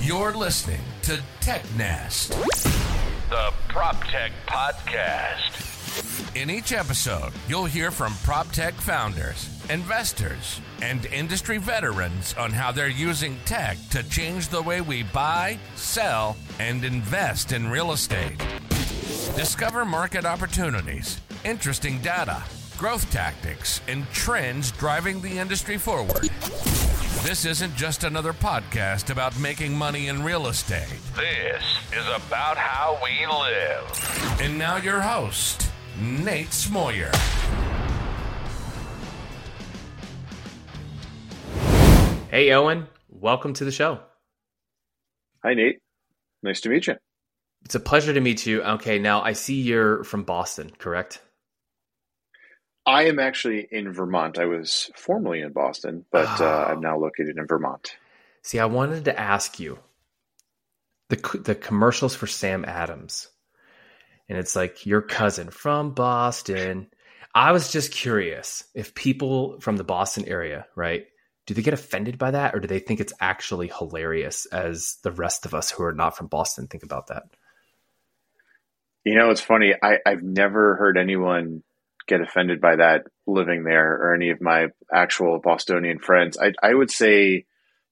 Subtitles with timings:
[0.00, 2.30] You're listening to TechNest,
[3.28, 6.34] the Prop Tech Podcast.
[6.34, 12.72] In each episode, you'll hear from prop tech founders, investors, and industry veterans on how
[12.72, 18.36] they're using tech to change the way we buy, sell, and invest in real estate.
[19.36, 22.42] Discover market opportunities, interesting data,
[22.76, 26.28] growth tactics, and trends driving the industry forward.
[27.22, 30.88] This isn't just another podcast about making money in real estate.
[31.14, 31.62] This
[31.92, 34.40] is about how we live.
[34.40, 37.14] And now, your host, Nate Smoyer.
[42.30, 42.86] Hey, Owen.
[43.10, 44.00] Welcome to the show.
[45.44, 45.78] Hi, Nate.
[46.42, 46.94] Nice to meet you.
[47.66, 48.62] It's a pleasure to meet you.
[48.62, 51.20] Okay, now I see you're from Boston, correct?
[52.86, 54.38] I am actually in Vermont.
[54.38, 57.96] I was formerly in Boston, but uh, I'm now located in Vermont.
[58.42, 59.78] See, I wanted to ask you
[61.08, 63.28] the the commercials for Sam Adams,
[64.28, 66.88] and it's like your cousin from Boston.
[67.34, 71.06] I was just curious if people from the Boston area, right,
[71.46, 75.12] do they get offended by that, or do they think it's actually hilarious as the
[75.12, 77.24] rest of us who are not from Boston think about that?
[79.04, 79.74] You know, it's funny.
[79.82, 81.62] I, I've never heard anyone
[82.10, 86.36] get offended by that living there or any of my actual Bostonian friends.
[86.36, 87.46] I, I would say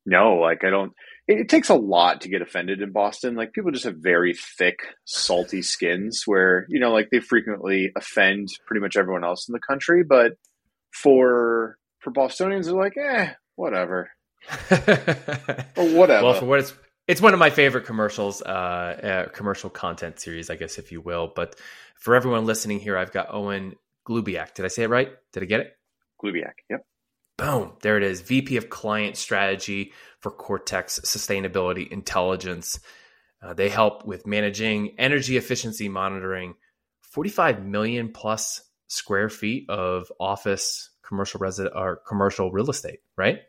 [0.05, 0.35] no.
[0.35, 0.93] Like, I don't.
[1.29, 3.37] It, it takes a lot to get offended in Boston.
[3.37, 8.49] Like, people just have very thick, salty skins where, you know, like they frequently offend
[8.67, 10.03] pretty much everyone else in the country.
[10.03, 10.33] But
[10.91, 14.11] for for Bostonians, they're like, eh, whatever.
[14.71, 16.25] or whatever.
[16.25, 16.75] Well, for what it's
[17.07, 21.01] it's one of my favorite commercials, uh, uh, commercial content series, I guess, if you
[21.01, 21.33] will.
[21.35, 21.57] But
[21.97, 23.77] for everyone listening here, I've got Owen
[24.09, 24.55] Glubiak.
[24.55, 25.11] Did I say it right?
[25.33, 25.77] Did I get it?
[26.23, 26.55] Glubiak.
[26.71, 26.85] Yep.
[27.37, 27.73] Boom.
[27.83, 28.21] There it is.
[28.23, 32.81] VP of Client Strategy for Cortex Sustainability Intelligence.
[33.41, 36.55] Uh, they help with managing energy efficiency monitoring,
[37.03, 43.41] 45 million plus square feet of office commercial resident or commercial real estate, right?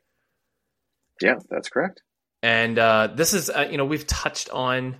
[1.21, 2.03] Yeah, that's correct.
[2.41, 4.95] And uh, this is, uh, you know, we've touched on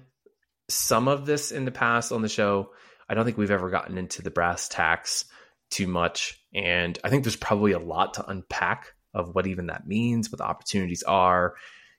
[0.68, 2.72] some of this in the past on the show.
[3.08, 5.26] I don't think we've ever gotten into the brass tacks
[5.69, 6.44] too much.
[6.53, 10.40] And I think there's probably a lot to unpack of what even that means, what
[10.40, 11.56] the opportunities are,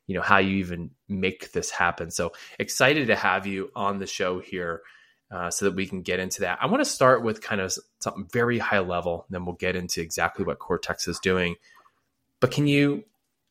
[0.07, 2.11] you know, how you even make this happen.
[2.11, 4.83] So excited to have you on the show here
[5.31, 6.59] uh, so that we can get into that.
[6.61, 10.01] I want to start with kind of something very high level, then we'll get into
[10.01, 11.57] exactly what Cortex is doing.
[12.41, 13.05] But can you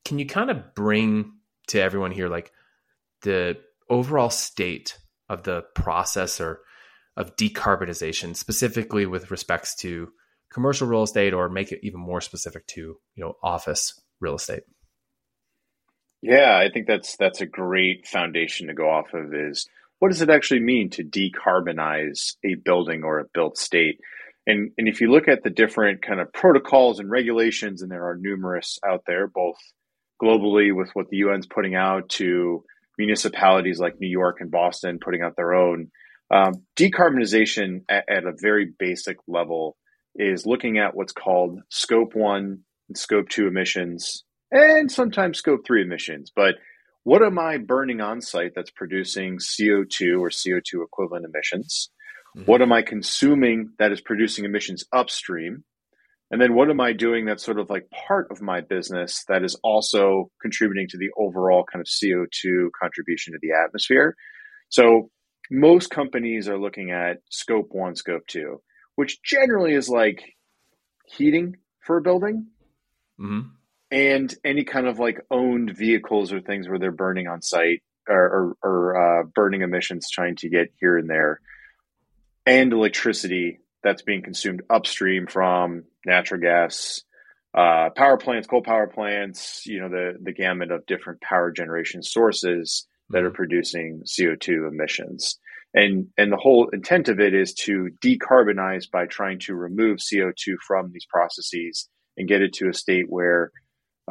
[0.03, 1.34] can you kind of bring
[1.68, 2.52] to everyone here like
[3.22, 3.58] the
[3.90, 4.97] overall state
[5.29, 6.62] of the process or
[7.19, 10.09] of decarbonization specifically with respects to
[10.52, 14.63] commercial real estate or make it even more specific to you know office real estate
[16.22, 19.68] yeah i think that's that's a great foundation to go off of is
[20.00, 24.00] what does it actually mean to decarbonize a building or a built state
[24.47, 28.08] and and if you look at the different kind of protocols and regulations and there
[28.08, 29.58] are numerous out there both
[30.22, 32.63] globally with what the UN's putting out to
[32.97, 35.90] municipalities like New York and Boston putting out their own.
[36.31, 39.75] Um, decarbonization at, at, a very basic level
[40.16, 45.81] is looking at what's called scope one and scope two emissions and sometimes scope three
[45.81, 46.31] emissions.
[46.35, 46.56] But
[47.03, 51.90] what am I burning on site that's producing CO2 or CO2 equivalent emissions?
[52.38, 52.46] Mm-hmm.
[52.46, 55.63] What am I consuming that is producing emissions upstream?
[56.31, 59.44] And then what am I doing that's sort of like part of my business that
[59.44, 64.16] is also contributing to the overall kind of CO2 contribution to the atmosphere?
[64.69, 65.09] So
[65.50, 68.62] most companies are looking at scope one, scope two,
[68.96, 70.36] which generally is like
[71.06, 72.48] heating for a building
[73.20, 73.48] mm-hmm.
[73.92, 78.56] and any kind of like owned vehicles or things where they're burning on site or,
[78.62, 81.40] or, or uh, burning emissions trying to get here and there
[82.46, 87.04] and electricity that's being consumed upstream from natural gas,
[87.54, 92.04] uh, power plants, coal power plants, you know, the, the gamut of different power generation
[92.04, 93.35] sources that are mm-hmm.
[93.35, 95.40] producing CO2 emissions.
[95.74, 100.56] And, and the whole intent of it is to decarbonize by trying to remove CO2
[100.66, 101.88] from these processes
[102.18, 103.52] and get it to a state where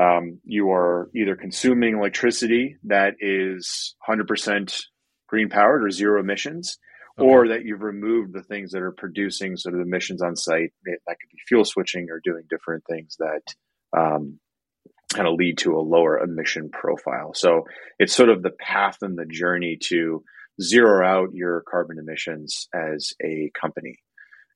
[0.01, 4.81] um, you are either consuming electricity that is 100%
[5.27, 6.79] green powered or zero emissions,
[7.19, 7.29] okay.
[7.29, 10.73] or that you've removed the things that are producing sort of emissions on site.
[10.85, 13.43] That could be fuel switching or doing different things that
[13.97, 14.39] um,
[15.13, 17.33] kind of lead to a lower emission profile.
[17.35, 17.65] So
[17.99, 20.23] it's sort of the path and the journey to
[20.61, 23.97] zero out your carbon emissions as a company.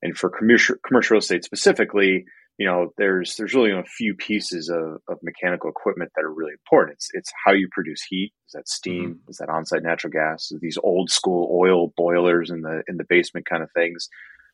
[0.01, 2.25] And for commercial, commercial real estate specifically,
[2.57, 6.51] you know, there's there's really a few pieces of, of mechanical equipment that are really
[6.51, 6.95] important.
[6.95, 8.31] It's it's how you produce heat.
[8.47, 9.15] Is that steam?
[9.15, 9.29] Mm-hmm.
[9.29, 10.51] Is that on-site natural gas?
[10.51, 14.09] Is these old school oil boilers in the in the basement kind of things?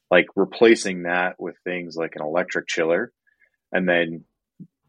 [0.10, 3.12] Like replacing that with things like an electric chiller,
[3.72, 4.24] and then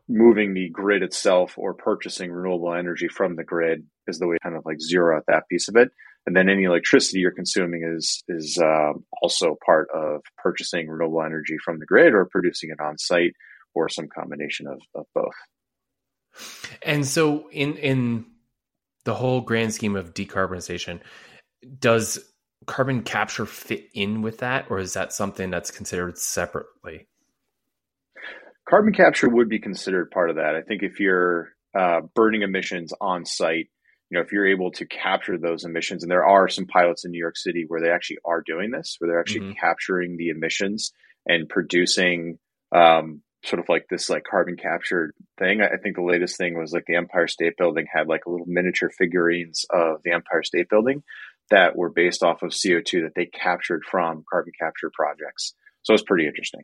[0.09, 4.41] moving the grid itself or purchasing renewable energy from the grid is the way to
[4.43, 5.91] kind of like zero out that piece of it
[6.26, 11.56] and then any electricity you're consuming is is uh, also part of purchasing renewable energy
[11.64, 13.32] from the grid or producing it on site
[13.75, 15.34] or some combination of, of both.
[16.82, 18.26] And so, in in
[19.05, 21.00] the whole grand scheme of decarbonization,
[21.78, 22.19] does
[22.66, 27.08] carbon capture fit in with that, or is that something that's considered separately?
[28.69, 30.55] Carbon capture would be considered part of that.
[30.55, 33.69] I think if you're uh, burning emissions on site,
[34.11, 37.12] you know, if you're able to capture those emissions, and there are some pilots in
[37.12, 39.61] New York City where they actually are doing this, where they're actually mm-hmm.
[39.61, 40.93] capturing the emissions
[41.27, 42.39] and producing
[42.73, 45.61] um, sort of like this like carbon capture thing.
[45.62, 48.47] I think the latest thing was like the Empire State Building had like a little
[48.47, 51.03] miniature figurines of the Empire State Building
[51.51, 55.55] that were based off of CO2 that they captured from carbon capture projects.
[55.83, 56.62] So it's pretty interesting.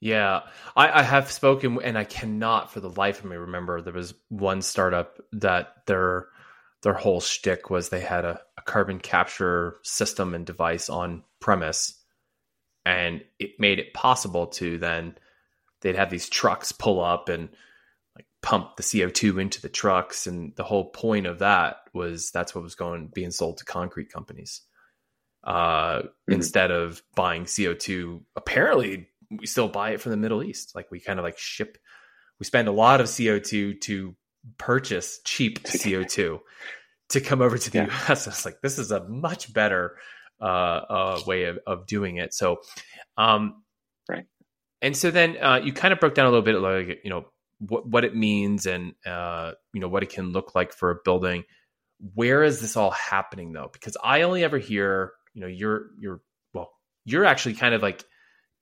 [0.00, 0.40] Yeah,
[0.74, 3.82] I, I, have spoken, and I cannot for the life of me remember.
[3.82, 6.28] There was one startup that their
[6.82, 11.98] their whole shtick was they had a, a carbon capture system and device on premise,
[12.84, 15.16] and it made it possible to then
[15.80, 17.48] they'd have these trucks pull up and
[18.16, 20.26] like pump the CO2 into the trucks.
[20.26, 24.12] And the whole point of that was that's what was going being sold to concrete
[24.12, 24.62] companies.
[25.42, 26.32] Uh, mm-hmm.
[26.32, 30.74] instead of buying CO2, apparently we still buy it from the Middle East.
[30.74, 31.78] Like we kind of like ship,
[32.38, 34.14] we spend a lot of CO2 to
[34.58, 36.40] purchase cheap CO2
[37.10, 38.10] to come over to the yeah.
[38.10, 38.26] US.
[38.26, 39.96] I was like, this is a much better
[40.40, 42.34] uh, uh, way of, of doing it.
[42.34, 42.60] So,
[43.16, 43.62] um,
[44.08, 44.26] right.
[44.82, 47.26] And so then uh, you kind of broke down a little bit, like you know
[47.58, 50.96] what what it means and uh, you know what it can look like for a
[51.04, 51.44] building.
[52.14, 53.68] Where is this all happening though?
[53.70, 56.22] Because I only ever hear, you know, you're you're
[56.54, 56.70] well,
[57.04, 58.04] you're actually kind of like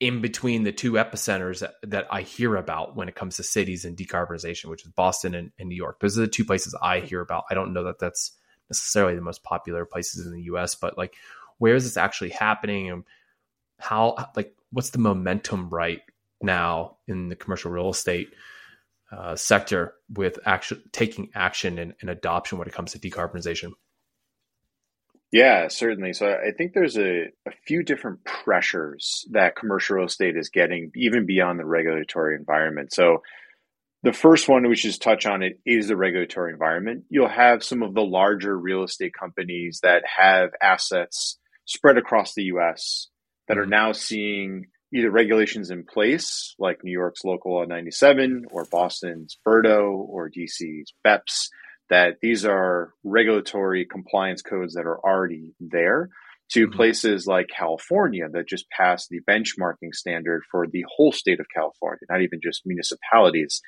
[0.01, 3.85] in between the two epicenters that, that I hear about when it comes to cities
[3.85, 5.99] and decarbonization, which is Boston and, and, New York.
[5.99, 7.45] Those are the two places I hear about.
[7.51, 8.33] I don't know that that's
[8.71, 11.17] necessarily the most popular places in the US, but like,
[11.59, 13.05] where is this actually happening and
[13.81, 16.03] how, like, what's the momentum right
[16.41, 18.33] now in the commercial real estate
[19.11, 23.73] uh, sector with action, taking action and, and adoption when it comes to decarbonization?
[25.31, 26.15] Yeah, certainly.
[26.15, 30.91] So I think there's a, a few different pressures that commercial real estate is getting,
[30.97, 32.95] even beyond the regulatory environment.
[32.95, 33.23] So
[34.03, 37.05] the first one, should just touch on it, is the regulatory environment.
[37.11, 42.45] You'll have some of the larger real estate companies that have assets spread across the
[42.45, 43.09] US
[43.49, 43.71] that are mm-hmm.
[43.71, 49.93] now seeing either regulations in place, like New York's Local Law 97 or Boston's BERDO
[49.93, 51.49] or DC's BEPS
[51.91, 56.11] that these are regulatory compliance codes that are already there
[56.51, 56.77] to mm-hmm.
[56.77, 62.01] places like California that just passed the benchmarking standard for the whole state of California,
[62.09, 63.61] not even just municipalities.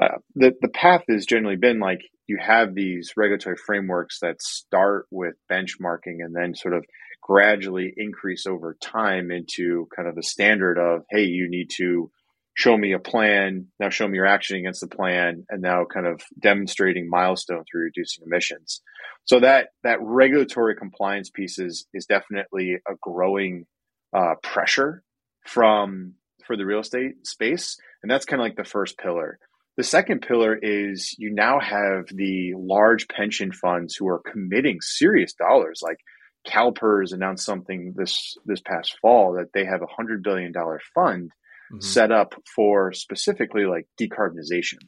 [0.00, 5.06] Uh, the the path has generally been like you have these regulatory frameworks that start
[5.10, 6.84] with benchmarking and then sort of
[7.22, 12.10] gradually increase over time into kind of the standard of hey you need to
[12.54, 16.06] show me a plan, now show me your action against the plan, and now kind
[16.06, 18.82] of demonstrating milestones through reducing emissions.
[19.24, 23.66] So that that regulatory compliance piece is is definitely a growing
[24.12, 25.02] uh, pressure
[25.46, 26.14] from
[26.46, 29.38] for the real estate space, and that's kind of like the first pillar.
[29.76, 35.32] The second pillar is you now have the large pension funds who are committing serious
[35.32, 35.80] dollars.
[35.82, 35.98] Like
[36.46, 41.30] CalPERS announced something this this past fall that they have a hundred billion dollar fund
[41.72, 41.80] mm-hmm.
[41.80, 44.78] set up for specifically like decarbonization.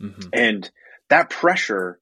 [0.00, 0.28] Mm-hmm.
[0.32, 0.70] And
[1.08, 1.98] that pressure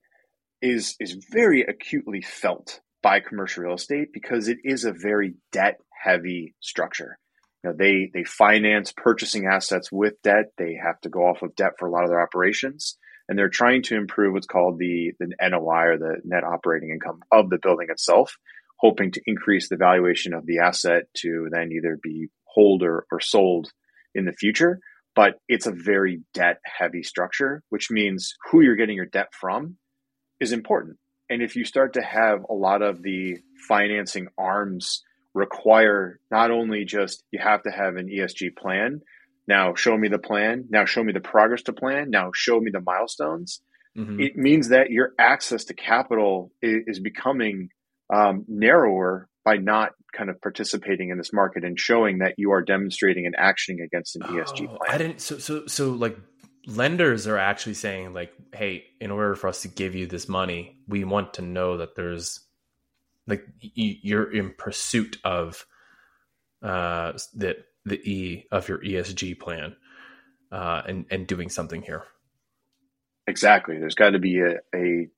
[0.61, 5.80] is is very acutely felt by commercial real estate because it is a very debt
[6.02, 7.18] heavy structure.
[7.62, 10.52] You know, they they finance purchasing assets with debt.
[10.56, 12.97] They have to go off of debt for a lot of their operations,
[13.28, 17.20] and they're trying to improve what's called the the NOI or the net operating income
[17.32, 18.37] of the building itself,
[18.76, 23.20] hoping to increase the valuation of the asset to then either be hold or, or
[23.20, 23.73] sold
[24.15, 24.81] in the future,
[25.15, 29.77] but it's a very debt heavy structure, which means who you're getting your debt from
[30.41, 30.97] is important.
[31.31, 33.38] And if you start to have a lot of the
[33.69, 35.03] financing arms
[35.35, 39.00] require not only just you have to have an ESG plan,
[39.47, 42.71] now show me the plan, now show me the progress to plan, now show me
[42.71, 43.61] the milestones.
[43.97, 44.21] Mm-hmm.
[44.21, 47.71] It means that your access to capital is, is becoming
[48.12, 52.61] um, narrower by not kind of participating in this market and showing that you are
[52.61, 54.79] demonstrating and actioning against an ESG Oh, plan.
[54.89, 55.21] I didn't.
[55.21, 56.19] So so so like
[56.67, 60.77] lenders are actually saying like, hey, in order for us to give you this money,
[60.89, 62.41] we want to know that there's
[63.29, 65.65] like you're in pursuit of
[66.63, 69.77] uh the the E of your ESG plan
[70.51, 72.03] uh and and doing something here.
[73.29, 73.79] Exactly.
[73.79, 75.09] There's got to be a, a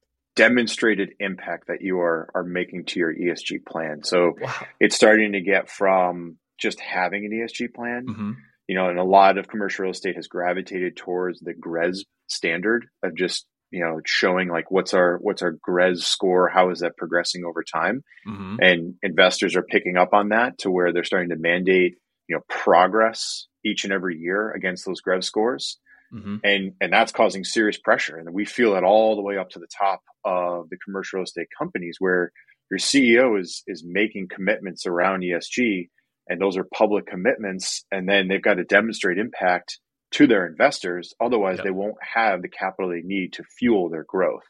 [0.49, 4.02] demonstrated impact that you are are making to your ESG plan.
[4.04, 4.66] So Wow.
[4.80, 8.32] it's starting to get from just having an ESG plan, hmm
[8.68, 12.87] you know, and a lot of commercial real estate has gravitated towards the GRESB standard
[13.02, 16.97] of just you know showing like what's our what's our GRESB score, how is that
[16.97, 21.30] progressing over time, hmm and investors are picking up on that to where they're starting
[21.30, 21.94] to mandate
[22.28, 25.78] you know progress each and every year against those GRESB scores
[26.12, 28.16] hmm and and that's causing serious pressure.
[28.16, 31.24] And we feel it all the way up to the top of the commercial real
[31.24, 32.32] estate companies where
[32.70, 35.88] your CEO is is making commitments around ESG
[36.28, 37.84] and those are public commitments.
[37.90, 39.78] And then they've got to demonstrate impact
[40.12, 41.14] to their investors.
[41.20, 41.64] Otherwise Yep.
[41.64, 44.44] they won't have the capital they need to fuel their growth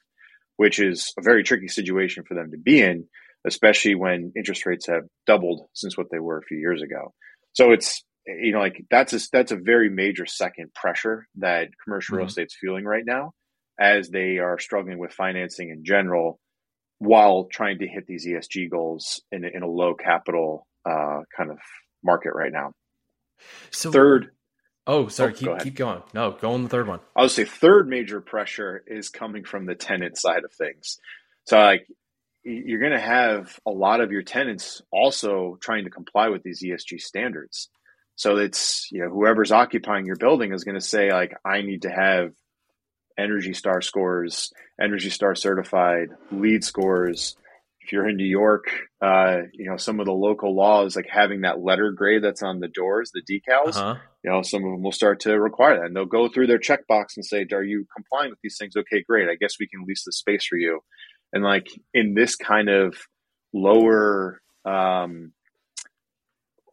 [0.56, 3.06] which is a very tricky situation for them to be in
[3.46, 7.14] especially when interest rates have doubled since what they were a few years ago.
[7.52, 12.16] So it's you know like that's a that's a very major second pressure that commercial
[12.16, 12.28] real Mhm.
[12.28, 13.32] estate's feeling right now
[13.78, 16.38] as they are struggling with financing in general
[16.98, 21.50] while trying to hit these ESG goals in, a- in a low capital uh, kind
[21.50, 21.58] of
[22.04, 22.72] market right now.
[23.70, 24.30] So Third,
[24.86, 25.30] Oh, sorry.
[25.30, 25.62] Oh, go keep ahead.
[25.62, 26.02] keep going.
[26.14, 27.00] No, go on the third one.
[27.16, 30.98] I would say third major pressure is coming from the tenant side of things.
[31.46, 31.86] So like
[32.42, 36.62] you're going to have a lot of your tenants also trying to comply with these
[36.62, 37.68] ESG standards.
[38.20, 41.82] So it's, you know, whoever's occupying your building is going to say like I need
[41.82, 42.32] to have
[43.18, 47.34] Energy Star scores, Energy Star certified, LEED scores.
[47.80, 48.64] If you're in New York,
[49.00, 52.60] uh, you know, some of the local laws like having that letter grade that's on
[52.60, 54.00] the doors, the decals, Uh huh.
[54.22, 55.86] you know, some of them will start to require that.
[55.86, 58.76] And they'll go through their checkbox and say, Are you complying with these things?
[58.76, 59.30] Okay, great.
[59.30, 60.80] I guess we can lease the space for you.
[61.32, 62.96] And like in this kind of
[63.54, 65.32] lower um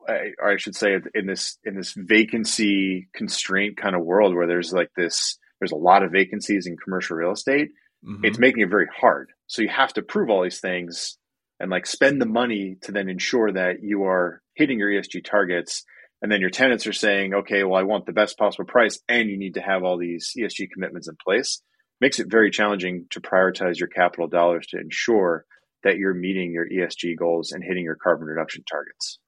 [0.08, 4.72] or I should say in this in this vacancy constraint kind of world where there's
[4.74, 7.70] like this there's a lot of vacancies in commercial real estate,
[8.06, 8.20] Mhm.
[8.24, 9.32] it's making it very hard.
[9.48, 11.18] So you have to prove all these things
[11.60, 15.84] and like spend the money to then ensure that you are hitting your ESG targets.
[16.22, 19.30] And then your tenants are saying, okay, well, I want the best possible price and
[19.30, 21.62] you need to have all these ESG commitments in place.
[22.00, 25.46] Makes it very challenging to prioritize your capital dollars to ensure
[25.84, 29.20] that you're meeting your ESG goals and hitting your carbon reduction targets.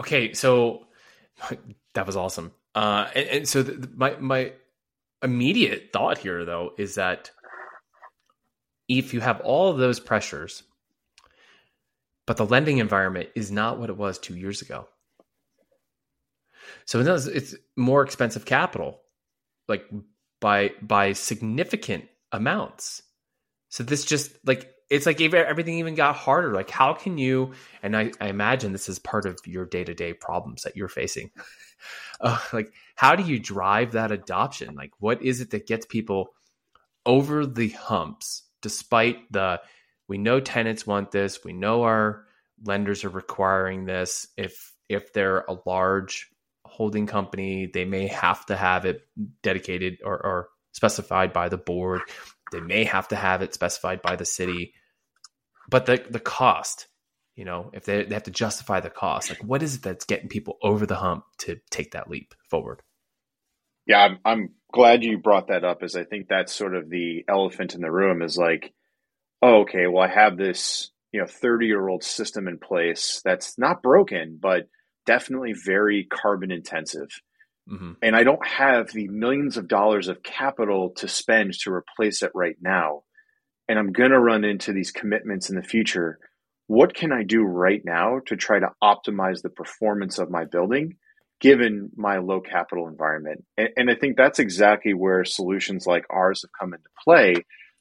[0.00, 0.86] Okay, so
[1.94, 2.52] that was awesome.
[2.74, 4.52] Uh, and, and so the, my my
[5.22, 7.30] immediate thought here, though, is that
[8.88, 10.62] if you have all of those pressures,
[12.26, 14.86] but the lending environment is not what it was two years ago,
[16.84, 19.00] so it it's more expensive capital,
[19.68, 19.86] like
[20.40, 23.02] by by significant amounts.
[23.70, 26.52] So this just like it's like everything even got harder.
[26.52, 27.52] Like how can you?
[27.82, 30.88] And I, I imagine this is part of your day to day problems that you're
[30.88, 31.30] facing.
[32.18, 34.74] Uh, like how do you drive that adoption?
[34.74, 36.30] Like what is it that gets people
[37.04, 39.60] over the humps, despite the
[40.08, 42.24] we know tenants want this, we know our
[42.64, 44.26] lenders are requiring this.
[44.38, 46.30] If if they're a large
[46.64, 49.06] holding company, they may have to have it
[49.42, 52.02] dedicated or, or specified by the board.
[52.52, 54.74] They may have to have it specified by the city.
[55.68, 56.86] But the the cost,
[57.34, 60.04] you know, if they, they have to justify the cost, like what is it that's
[60.04, 62.82] getting people over the hump to take that leap forward?
[63.86, 67.24] Yeah, I'm, I'm glad you brought that up, as I think that's sort of the
[67.28, 68.74] elephant in the room is like,
[69.42, 73.58] oh, okay, well, I have this, you know, 30 year old system in place that's
[73.58, 74.68] not broken, but
[75.06, 77.08] definitely very carbon intensive.
[77.68, 82.22] Hmm And I don't have the millions of dollars of capital to spend to replace
[82.22, 83.02] it right now.
[83.68, 86.18] And I'm going to run into these commitments in the future.
[86.68, 90.96] What can I do right now to try to optimize the performance of my building
[91.40, 93.44] given my low capital environment?
[93.56, 97.34] And, and I think that's exactly where solutions like ours have come into play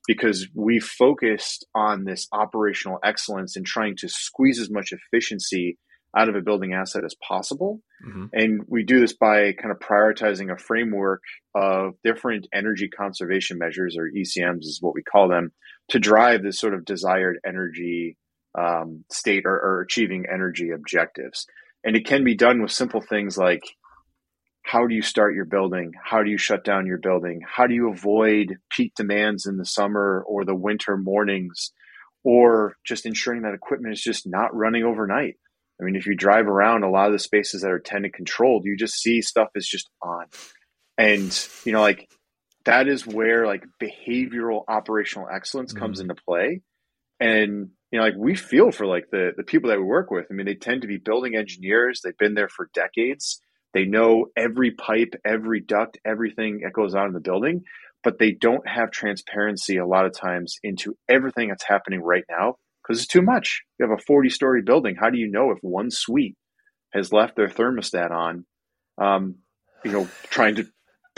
[0.08, 5.78] because we focused on this operational excellence and trying to squeeze as much efficiency
[6.16, 7.82] out of a building asset as possible.
[8.04, 11.22] hmm And we do this by kind of prioritizing a framework
[11.54, 15.52] of different energy conservation measures, or ECMs is what we call them,
[15.90, 18.18] to drive this sort of desired energy
[18.58, 21.46] um, state or, or achieving energy objectives.
[21.84, 23.64] And it can be done with simple things like
[24.64, 25.92] how do you start your building?
[26.04, 27.42] How do you shut down your building?
[27.48, 31.72] How do you avoid peak demands in the summer or the winter mornings?
[32.24, 35.36] Or just ensuring that equipment is just not running overnight
[35.80, 38.66] I mean, if you drive around a lot of the spaces that are tenant controlled,
[38.66, 40.26] you just see stuff is just on.
[40.98, 42.10] And, you know, like
[42.64, 46.12] that is where like behavioral operational excellence comes mm-hmm.
[46.12, 46.62] into play.
[47.20, 50.28] And, you know, like we feel for like the the people that we work with.
[50.30, 52.02] I mean, they tend to be building engineers.
[52.04, 53.42] They've been there for decades.
[53.74, 57.64] They know every pipe, every duct, everything that goes on in the building,
[58.04, 62.56] but they don't have transparency a lot of times into everything that's happening right now
[62.86, 63.64] because it's too much.
[63.80, 64.96] You have a 40 story building.
[64.96, 66.36] How do you know if one suite
[66.94, 68.46] has left their thermostat on,
[69.02, 69.36] um,
[69.84, 70.68] you know, trying to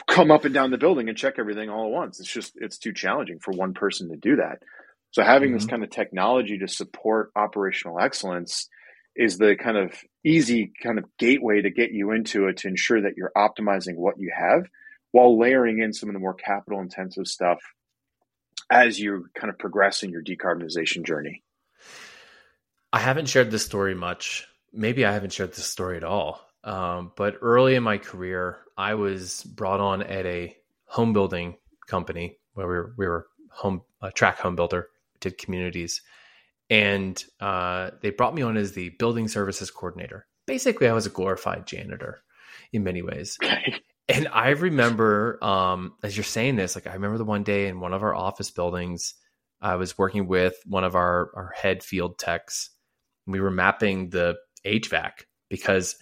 [0.08, 2.20] come up and down the building and check everything all at once?
[2.20, 4.60] It's just, it's too challenging for one person to do that.
[5.12, 5.58] So having mm-hmm.
[5.58, 8.70] this kind of technology to support operational excellence
[9.16, 9.94] is the kind of
[10.24, 14.20] easy kind of gateway to get you into it to ensure that you're optimizing what
[14.20, 14.66] you have
[15.12, 17.60] while layering in some of the more capital intensive stuff
[18.70, 21.42] as you kind of progress in your decarbonization journey.
[22.94, 24.48] I haven't shared this story much.
[24.74, 26.42] Maybe I haven't shared this story at all.
[26.64, 32.38] Um, but early in my career, I was brought on at a home building company
[32.54, 34.90] where we were, we were home a track home builder,
[35.20, 36.02] did communities,
[36.70, 40.28] and uh, they brought me on as the building services coordinator.
[40.46, 42.22] Basically, I was a glorified janitor
[42.72, 43.38] in many ways.
[44.10, 47.82] And I remember, um, as you're saying this, like I remember the one day in
[47.82, 49.16] one of our office buildings,
[49.60, 52.70] I was working with one of our our head field techs.
[53.28, 55.12] We were mapping the HVAC
[55.50, 55.96] because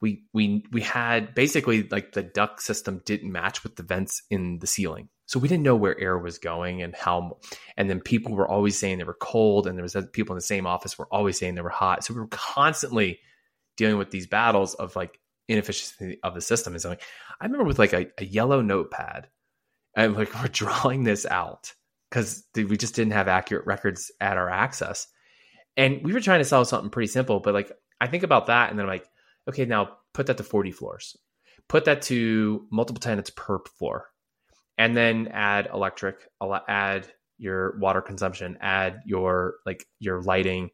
[0.00, 4.58] we we we had basically like the duct system didn't match with the vents in
[4.58, 5.08] the ceiling.
[5.26, 7.38] So we didn't know where air was going and how
[7.76, 10.42] and then people were always saying they were cold and there was people in the
[10.42, 12.04] same office were always saying they were hot.
[12.04, 13.18] So we were constantly
[13.76, 15.18] dealing with these battles of like
[15.48, 16.74] inefficiency of the system.
[16.74, 17.02] And so like,
[17.40, 19.28] I remember with like a, a yellow notepad
[19.96, 21.72] and like we're drawing this out
[22.10, 25.08] because we just didn't have accurate records at our access.
[25.76, 28.70] And we were trying to solve something pretty simple, but like I think about that
[28.70, 29.08] and then I'm like,
[29.48, 31.16] okay, now put that to 40 floors,
[31.68, 34.08] put that to multiple tenants per floor,
[34.78, 36.28] and then add electric,
[36.68, 40.70] add your water consumption, add your like your lighting,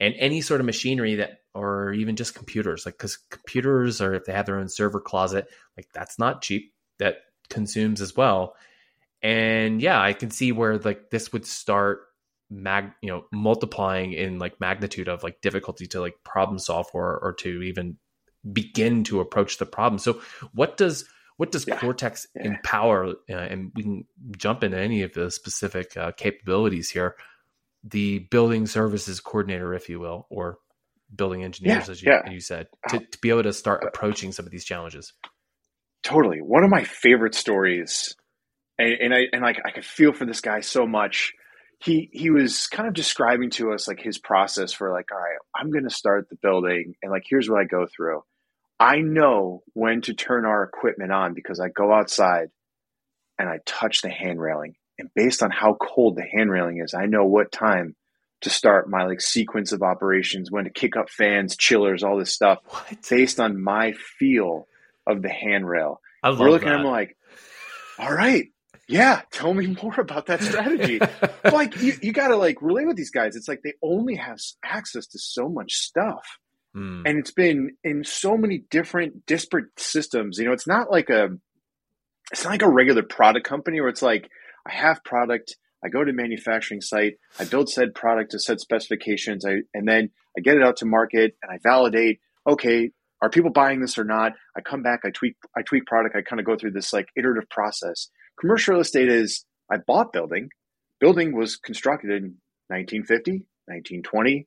[0.00, 4.24] and any sort of machinery that, or even just computers, like because computers or if
[4.24, 6.72] they have their own server closet, like that's not cheap.
[6.98, 8.56] That consumes as well.
[9.22, 12.07] And yeah, I can see where like this would start
[12.50, 17.18] mag you know multiplying in like magnitude of like difficulty to like problem solve or
[17.18, 17.98] or to even
[18.52, 19.98] begin to approach the problem.
[19.98, 20.20] So
[20.52, 21.04] what does
[21.36, 21.78] what does yeah.
[21.78, 22.46] Cortex yeah.
[22.46, 23.14] empower?
[23.30, 24.04] Uh, and we can
[24.36, 27.14] jump into any of the specific uh, capabilities here.
[27.84, 30.58] The building services coordinator, if you will, or
[31.14, 34.32] building engineers, yeah, as you, you said, to, uh, to, be able to start approaching
[34.32, 35.12] some of these challenges.
[36.02, 36.40] Totally.
[36.42, 38.16] One of my favorite stories,
[38.78, 41.34] and, and I and like I could feel for this guy so much.
[41.80, 45.38] He he was kind of describing to us like his process for like, all right,
[45.54, 48.22] I'm going to start the building, and like here's what I go through
[48.80, 52.50] I know when to turn our equipment on because I go outside
[53.38, 54.74] and I touch the hand railing.
[54.98, 57.96] And based on how cold the hand railing is, I know what time
[58.42, 62.32] to start my like sequence of operations, when to kick up fans, chillers, all this
[62.32, 63.08] stuff what?
[63.08, 64.66] based on my feel
[65.06, 66.00] of the handrail.
[66.22, 66.76] I love We're looking that.
[66.76, 67.16] at them like,
[67.98, 68.46] all right,
[68.88, 70.98] yeah, tell me more about that strategy.
[71.44, 73.36] like you, you got to like relate with these guys.
[73.36, 76.38] It's like they only have access to so much stuff.
[76.74, 77.02] Mm.
[77.04, 80.38] And it's been in so many different disparate systems.
[80.38, 81.28] You know, it's not like a
[82.32, 84.28] it's not like a regular product company where it's like
[84.66, 89.44] I have product, I go to manufacturing site, I build said product to set specifications,
[89.44, 93.50] I and then I get it out to market and I validate, okay, are people
[93.50, 94.32] buying this or not?
[94.56, 97.08] I come back, I tweak I tweak product, I kind of go through this like
[97.16, 98.08] iterative process.
[98.40, 100.50] Commercial real estate is I bought building.
[101.00, 102.36] Building was constructed in
[102.68, 104.46] 1950, 1920,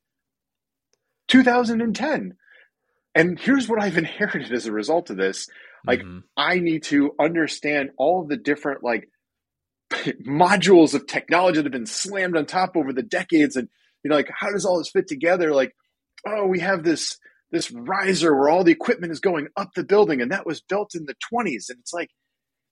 [1.27, 2.33] 2010.
[3.13, 5.47] And here's what I've inherited as a result of this.
[5.85, 6.19] Like, mm-hmm.
[6.37, 9.09] I need to understand all of the different, like,
[10.27, 13.55] modules of technology that have been slammed on top over the decades.
[13.55, 13.67] And,
[14.03, 15.53] you know, like, how does all this fit together?
[15.53, 15.75] Like,
[16.25, 17.17] oh, we have this
[17.51, 20.95] this riser where all the equipment is going up the building and that was built
[20.95, 22.09] in the 20s and it's like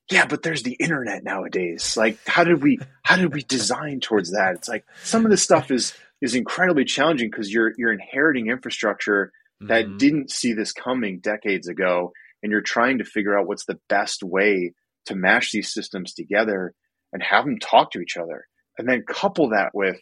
[0.09, 4.31] yeah but there's the internet nowadays like how did we how did we design towards
[4.31, 8.47] that it's like some of this stuff is is incredibly challenging because you're you're inheriting
[8.47, 9.97] infrastructure that mm-hmm.
[9.97, 14.23] didn't see this coming decades ago and you're trying to figure out what's the best
[14.23, 14.73] way
[15.05, 16.73] to mash these systems together
[17.11, 18.45] and have them talk to each other
[18.77, 19.97] and then couple that with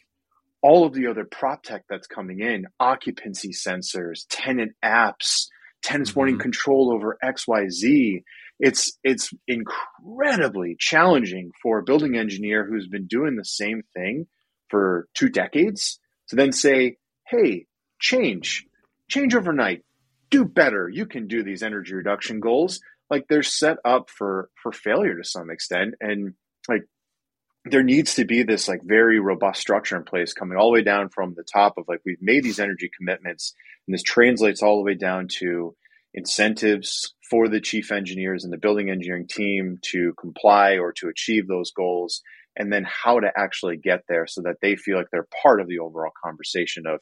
[0.62, 5.46] all of the other prop tech that's coming in occupancy sensors tenant apps
[5.82, 6.20] tenants mm-hmm.
[6.20, 8.22] wanting control over xyz
[8.58, 14.26] it's it's incredibly challenging for a building engineer who's been doing the same thing
[14.68, 17.66] for two decades to then say, hey,
[18.00, 18.66] change.
[19.08, 19.84] change overnight,
[20.30, 20.88] do better.
[20.88, 22.80] You can do these energy reduction goals.
[23.10, 26.34] Like they're set up for for failure to some extent, and
[26.68, 26.82] like
[27.64, 30.82] there needs to be this like very robust structure in place coming all the way
[30.82, 33.54] down from the top of like we've made these energy commitments
[33.86, 35.74] and this translates all the way down to
[36.14, 41.46] incentives for the chief engineers and the building engineering team to comply or to achieve
[41.46, 42.22] those goals
[42.56, 45.68] and then how to actually get there so that they feel like they're part of
[45.68, 47.00] the overall conversation of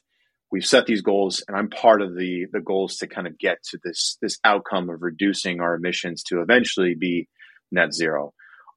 [0.50, 3.58] we've set these goals and i'm part of the the goals to kind of get
[3.62, 7.28] to this this outcome of reducing our emissions to eventually be
[7.72, 8.32] net zero.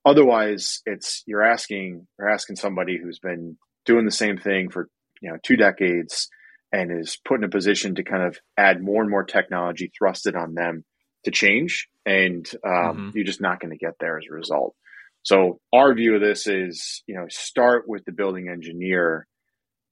[0.05, 4.89] Otherwise it's you're asking you're asking somebody who's been doing the same thing for
[5.21, 6.29] you know two decades
[6.71, 10.39] and is put in a position to kind of add more and more technology thrusted
[10.39, 10.83] on them
[11.25, 11.87] to change.
[12.05, 13.09] And um, mm-hmm.
[13.13, 14.75] you're just not going to get there as a result.
[15.23, 19.27] So our view of this is you know start with the building engineer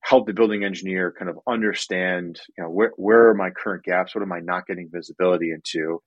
[0.07, 4.15] help the building engineer kind of understand you know where, where are my current gaps?
[4.15, 6.01] What am i not getting visibility into?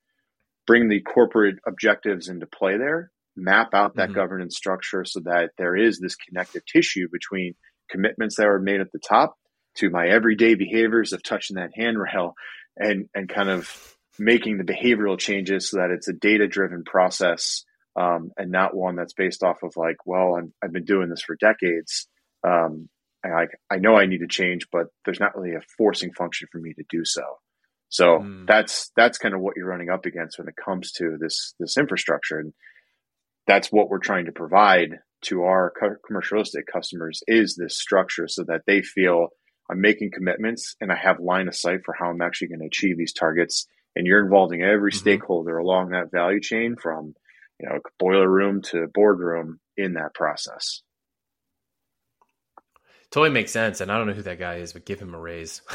[0.66, 3.10] Bring the corporate objectives into play there.
[3.36, 4.14] Map out that mm-hmm.
[4.14, 7.54] governance structure so that there is this connective tissue between
[7.90, 9.36] commitments that were made at the top
[9.80, 12.34] to my everyday behaviors of touching that handrail
[12.76, 17.64] and and kind of making the behavioral changes so that it's a data driven process
[17.96, 21.22] um, and not one that's based off of like well i have been doing this
[21.22, 22.06] for decades
[22.46, 22.88] um,
[23.24, 26.58] I, I know I need to change, but there's not really a forcing function for
[26.58, 27.22] me to do so.
[27.88, 28.46] So mm.
[28.46, 31.76] that's that's kind of what you're running up against when it comes to this this
[31.76, 32.52] infrastructure, and
[33.46, 35.72] that's what we're trying to provide to our
[36.06, 39.28] commercial real estate customers is this structure so that they feel
[39.70, 42.66] I'm making commitments and I have line of sight for how I'm actually going to
[42.66, 43.66] achieve these targets.
[43.94, 44.98] And you're involving every mm-hmm.
[44.98, 47.14] stakeholder along that value chain from,
[47.58, 50.82] you know, boiler room to boardroom in that process.
[53.10, 53.80] Totally makes sense.
[53.80, 55.62] And I don't know who that guy is, but give him a raise.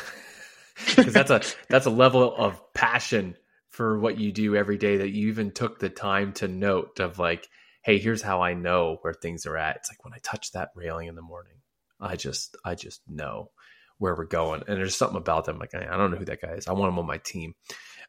[0.95, 3.37] Because that's a that's a level of passion
[3.69, 7.17] for what you do every day that you even took the time to note of
[7.17, 7.47] like,
[7.81, 9.77] hey, here's how I know where things are at.
[9.77, 11.55] It's like when I touch that railing in the morning,
[11.99, 13.51] I just I just know
[13.97, 14.63] where we're going.
[14.67, 15.59] And there's something about them.
[15.59, 16.67] Like, I don't know who that guy is.
[16.67, 17.55] I want him on my team.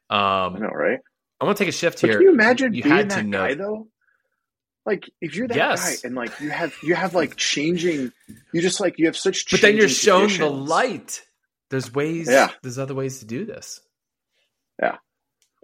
[0.09, 1.01] Um, I know, right?
[1.41, 2.19] I'm gonna take a shift but here.
[2.19, 3.39] Can you imagine you being had that to know.
[3.39, 3.89] guy though?
[4.87, 6.03] Like if you're that yes.
[6.03, 8.13] guy and like you have you have like changing,
[8.53, 9.51] you just like you have such.
[9.51, 11.23] But then you're shown the light.
[11.71, 12.29] There's ways.
[12.31, 12.51] Yeah.
[12.63, 13.81] There's other ways to do this.
[14.81, 14.97] Yeah.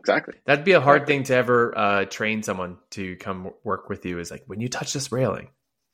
[0.00, 0.34] Exactly.
[0.44, 1.14] That'd be a hard exactly.
[1.14, 4.18] thing to ever uh, train someone to come work with you.
[4.18, 5.50] Is like when you touch this railing,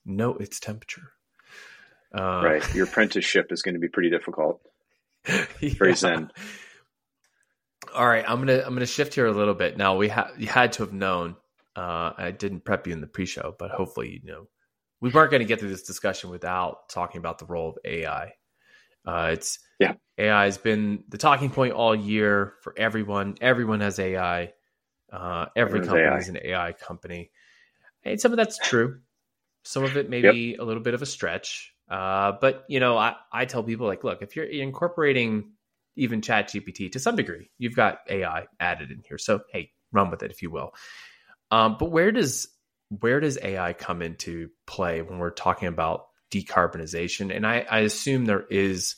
[0.07, 1.13] note its temperature.
[2.17, 2.75] Uh, right.
[2.75, 4.61] Your apprenticeship is going to be pretty difficult.
[5.25, 5.95] Very yeah.
[5.95, 6.31] zen.
[7.95, 9.77] All right, I'm gonna I'm gonna shift here a little bit.
[9.77, 11.37] Now we had you had to have known.
[11.75, 14.49] Uh, I didn't prep you in the pre-show, but hopefully you know
[15.01, 18.33] we weren't going to get through this discussion without talking about the role of AI.
[19.07, 23.37] Uh, it's yeah, AI has been the talking point all year for everyone.
[23.41, 24.53] Everyone has AI.
[25.11, 26.19] Uh, every company AI.
[26.19, 27.31] is an AI company,
[28.05, 29.01] and some of that's true.
[29.63, 30.33] Some of it may yep.
[30.33, 31.75] be a little bit of a stretch.
[31.91, 35.53] Uh, but you know, I, I tell people like, look, if you're incorporating
[35.97, 39.19] even ChatGPT to some degree, you've got AI added in here.
[39.19, 40.75] So hey, run with it if you will.
[41.51, 42.49] Um, but where does
[43.01, 47.35] where does AI come into play when we're talking about decarbonization?
[47.35, 48.97] And I, I assume there is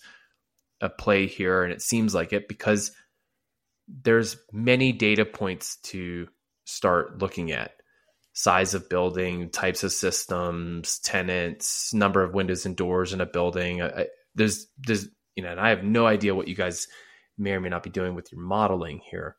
[0.81, 2.92] a play here, and it seems like it because
[3.88, 6.29] there's many data points to
[6.64, 7.72] start looking at
[8.40, 13.83] size of building, types of systems, tenants, number of windows and doors in a building.
[13.83, 16.88] I, there's there's you know, and I have no idea what you guys
[17.37, 19.37] may or may not be doing with your modeling here,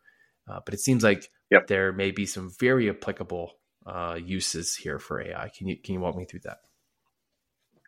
[0.47, 1.65] uh, but it seems like yep.
[1.65, 3.53] there may be some very applicable
[3.87, 5.49] uh, uses here for AI.
[5.57, 6.59] Can you can you walk me through that?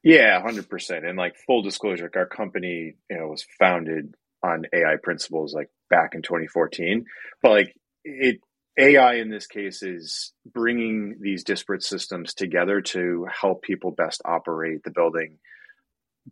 [0.04, 1.06] Yeah, hundred percent.
[1.06, 5.70] And like full disclosure, like our company, you know, was founded on AI principles like
[5.92, 7.06] back in 2014,
[7.44, 8.40] but like it
[8.78, 14.84] AI in this case is bringing these disparate systems together to help people best operate
[14.84, 15.38] the building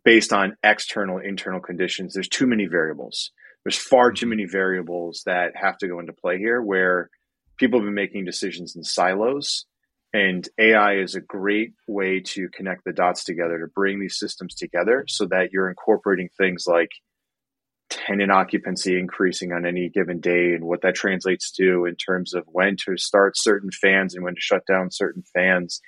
[0.04, 2.14] based on external, internal conditions.
[2.14, 3.30] There's too many variables.
[3.64, 7.10] There's far too many variables that have to go into play here where
[7.58, 9.66] people have been making decisions in silos.
[10.12, 14.54] And AI is a great way to connect the dots together to bring these systems
[14.54, 16.90] together so that you're incorporating things like
[17.92, 22.44] tenant occupancy increasing on any given day and what that translates to in terms of
[22.46, 25.80] when to start certain fans and when to shut down certain fans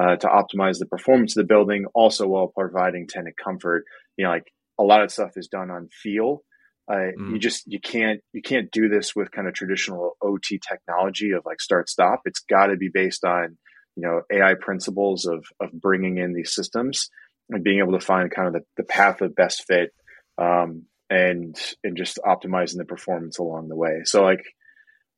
[0.00, 3.84] uh, to optimize the performance of the building, also while providing tenant comfort.
[4.16, 6.42] You know, like a lot of stuff is done on feel.
[6.90, 7.32] Uh, mm.
[7.32, 11.42] You just you can't you can't do this with kind of traditional OT technology of
[11.44, 12.22] like start stop.
[12.24, 13.56] It's got to be based on
[13.96, 17.08] you know AI principles of of bringing in these systems
[17.50, 19.90] and being able to find kind of the, the path of best fit
[20.38, 24.00] um, and and just optimizing the performance along the way.
[24.04, 24.42] So like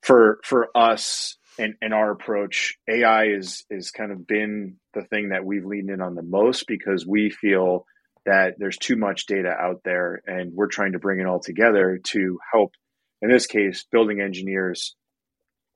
[0.02, 5.28] for for us and, and our approach, AI is is kind of been the thing
[5.28, 7.86] that we've leaned in on the most because we feel
[8.26, 12.00] that there's too much data out there and we're trying to bring it all together
[12.02, 12.72] to help
[13.22, 14.96] in this case building engineers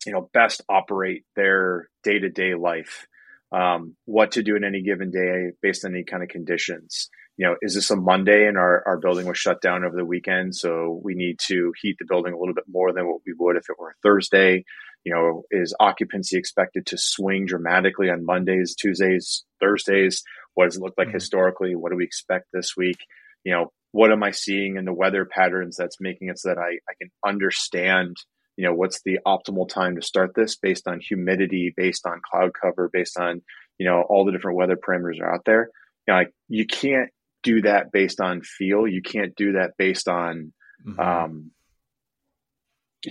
[0.07, 3.07] you know best operate their day-to-day life
[3.52, 7.46] um, what to do in any given day based on any kind of conditions you
[7.46, 10.55] know is this a monday and our, our building was shut down over the weekend
[10.55, 13.57] so we need to heat the building a little bit more than what we would
[13.57, 14.64] if it were a thursday
[15.05, 20.22] you know is occupancy expected to swing dramatically on mondays tuesdays thursdays
[20.59, 21.14] what does it look like mm-hmm.
[21.14, 21.77] historically?
[21.77, 22.98] What do we expect this week?
[23.44, 26.59] You know, what am I seeing in the weather patterns that's making it so that
[26.59, 28.16] I, I can understand,
[28.57, 32.51] you know, what's the optimal time to start this based on humidity, based on cloud
[32.61, 33.40] cover, based on,
[33.79, 35.68] you know, all the different weather parameters are out there.
[36.09, 37.11] You know, like you can't
[37.42, 38.87] do that based on feel.
[38.87, 40.53] You can't do that based on
[40.87, 41.01] mm-hmm.
[41.01, 41.51] um,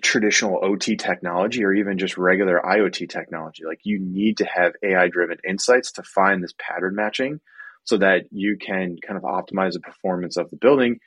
[0.01, 3.63] traditional OT technology or even just regular IoT technology.
[3.65, 7.39] Like you need to have AI driven insights to find this pattern matching
[7.85, 10.99] so that you can kind of optimize the performance of the building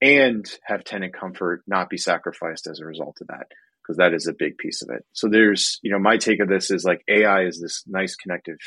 [0.00, 3.46] and have tenant comfort not be sacrificed as a result of that
[3.82, 5.04] because that is a big piece of it.
[5.12, 8.58] So there's, you know, my take of this is like AI is this nice connective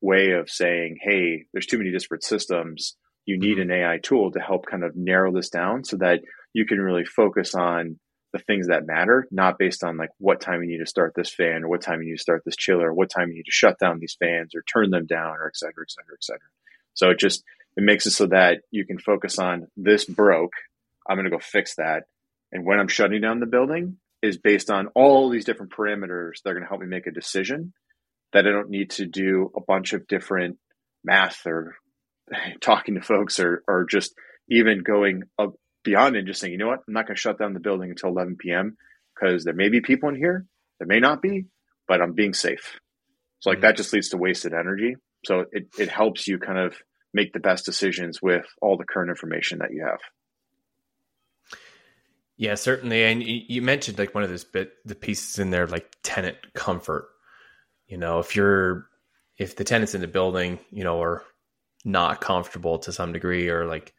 [0.00, 2.96] way of saying, hey, there's too many disparate systems.
[3.26, 3.70] You need mm-hmm.
[3.70, 6.20] an AI tool to help kind of narrow this down so that
[6.52, 7.98] you can really focus on
[8.32, 11.32] the things that matter, not based on like what time you need to start this
[11.32, 13.46] fan or what time you need to start this chiller or what time you need
[13.46, 16.24] to shut down these fans or turn them down or et cetera, et cetera, et
[16.24, 16.48] cetera.
[16.94, 17.42] So it just,
[17.76, 20.52] it makes it so that you can focus on this broke.
[21.08, 22.04] I'm going to go fix that.
[22.52, 26.50] And when I'm shutting down the building is based on all these different parameters that
[26.50, 27.72] are going to help me make a decision
[28.32, 30.58] that I don't need to do a bunch of different
[31.02, 31.76] math or
[32.60, 34.14] talking to folks or, or just
[34.48, 37.38] even going up beyond and just saying, you know what, I'm not going to shut
[37.38, 38.76] down the building until 11 p.m.
[39.14, 40.46] because there may be people in here,
[40.78, 41.46] there may not be,
[41.88, 42.78] but I'm being safe.
[43.40, 43.66] So like mm-hmm.
[43.66, 44.96] that just leads to wasted energy.
[45.24, 46.76] So it, it helps you kind of
[47.12, 50.00] make the best decisions with all the current information that you have.
[52.36, 53.04] Yeah, certainly.
[53.04, 57.08] And you mentioned like one of those bit the pieces in there, like tenant comfort.
[57.86, 58.86] You know, if you're
[59.36, 61.22] if the tenants in the building, you know, are
[61.84, 63.94] not comfortable to some degree, or like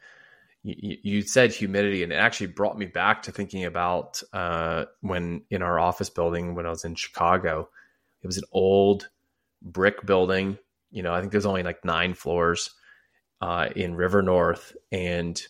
[0.63, 5.43] you, you, said humidity, and it actually brought me back to thinking about uh, when
[5.49, 7.69] in our office building when I was in Chicago.
[8.21, 9.09] It was an old
[9.61, 10.57] brick building.
[10.91, 12.71] You know, I think there's only like nine floors
[13.41, 15.41] uh, in River North, and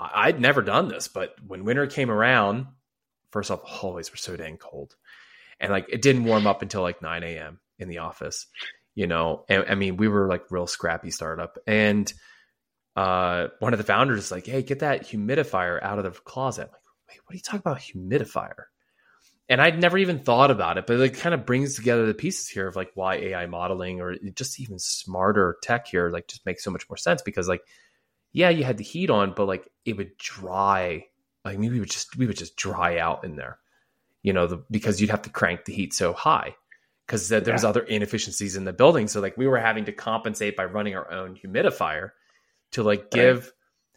[0.00, 2.66] I'd never done this, but when winter came around,
[3.30, 4.96] first off, hallways were so dang cold,
[5.60, 7.60] and like it didn't warm up until like 9 a.m.
[7.78, 8.46] in the office.
[8.94, 12.12] You know, and, I mean, we were like real scrappy startup, and
[12.96, 16.64] uh, one of the founders is like, "Hey, get that humidifier out of the closet."
[16.64, 18.64] I'm like, wait, what are you talking about, humidifier?
[19.48, 22.48] And I'd never even thought about it, but it kind of brings together the pieces
[22.48, 26.62] here of like why AI modeling or just even smarter tech here like just makes
[26.62, 27.62] so much more sense because like,
[28.32, 31.04] yeah, you had the heat on, but like it would dry.
[31.44, 33.58] Like maybe we would just we would just dry out in there,
[34.22, 36.54] you know, the, because you'd have to crank the heat so high
[37.10, 39.08] because there was other inefficiencies in the building.
[39.08, 42.10] So like we were having to compensate by running our own humidifier
[42.70, 43.52] to like give right.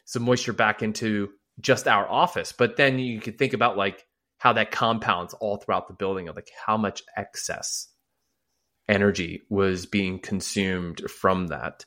[0.05, 2.53] some moisture back into just our office.
[2.53, 4.03] But then you could think about like
[4.39, 7.87] how that compounds all throughout the building of like how much excess
[8.89, 11.85] energy was being consumed from that.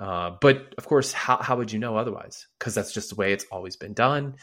[0.00, 2.48] Uh, but of course, how, how would you know otherwise?
[2.58, 4.34] Because that's just the way it's always been done.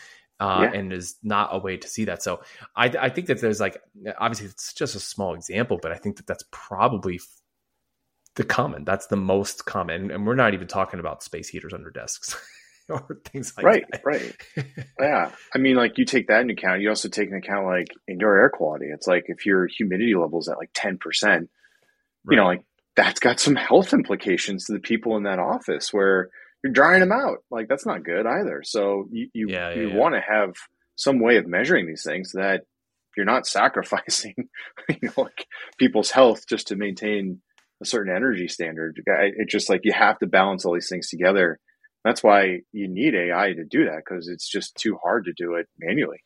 [0.44, 0.78] Uh, yeah.
[0.78, 2.22] and is not a way to see that.
[2.22, 2.42] So
[2.76, 3.82] I, I think that there's like
[4.20, 7.22] obviously it's just a small example, but I think that that's probably
[8.36, 8.84] the common.
[8.84, 12.36] That's the most common, and we're not even talking about space heaters under desks
[12.90, 14.02] or things like right, that.
[14.04, 14.66] Right, right.
[15.00, 15.32] yeah.
[15.56, 16.82] I mean, like you take that into account.
[16.82, 18.88] You also take into account like indoor air quality.
[18.94, 21.52] It's like if your humidity levels at like ten percent,
[22.30, 22.66] you know, like
[22.98, 26.32] that's got some health implications to the people in that office where
[26.64, 27.40] you're drying them out.
[27.52, 28.62] Like that's not good either.
[28.64, 29.96] So you you, yeah, yeah, you yeah.
[29.96, 30.54] want to have
[30.96, 32.64] some way of measuring these things that
[33.16, 34.36] you're not sacrificing,
[34.90, 35.48] you know, like
[35.78, 37.42] people's health just to maintain
[37.82, 39.00] a certain energy standard.
[39.06, 41.60] It's just like you have to balance all these things together.
[42.06, 45.56] That's why you need AI to do that because it's just too hard to do
[45.56, 46.20] it manually.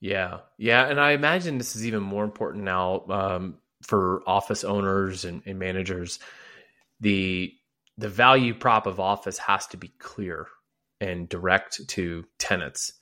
[0.00, 5.24] Yeah, yeah, and I imagine this is even more important now um, for office owners
[5.24, 6.18] and, and managers.
[7.00, 7.52] The
[7.98, 10.48] the value prop of office has to be clear
[11.00, 12.92] and direct to tenants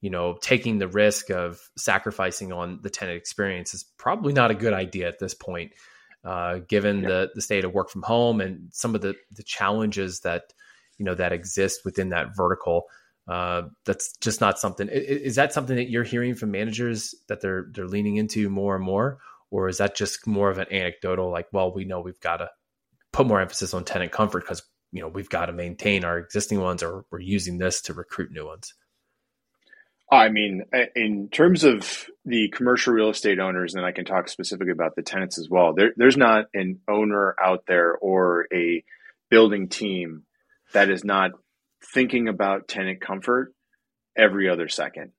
[0.00, 4.54] you know, taking the risk of sacrificing on the tenant experience is probably not a
[4.54, 5.72] good idea at this point
[6.24, 7.08] uh, given yeah.
[7.08, 10.52] the the state of work from home and some of the the challenges that
[10.98, 12.84] you know that exist within that vertical.
[13.26, 14.88] Uh, that's just not something.
[14.90, 18.84] Is, that something that you're hearing from managers that they're they're leaning into more and
[18.84, 19.18] more,
[19.50, 21.30] or is that just more of an anecdotal?
[21.30, 22.50] Like, well, we know we've got to
[23.12, 26.60] put more emphasis on tenant comfort because you know we've got to maintain our existing
[26.60, 28.72] ones, or we're using this to recruit new ones.
[30.10, 30.64] I mean,
[30.96, 35.02] in terms of the commercial real estate owners, and I can talk specifically about the
[35.02, 35.74] tenants as well.
[35.74, 38.82] There, there's not an owner out there or a
[39.30, 40.22] building team
[40.72, 41.32] that is not
[41.92, 43.52] thinking about tenant comfort
[44.16, 45.12] every other second.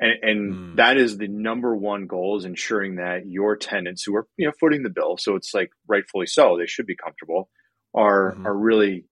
[0.00, 0.76] And, and mm.
[0.76, 4.52] that is the number one goal is ensuring that your tenants who are, you know,
[4.60, 5.16] footing the bill.
[5.18, 7.48] So it's like rightfully so, they should be comfortable
[7.94, 8.46] are, mm-hmm.
[8.46, 9.06] are really,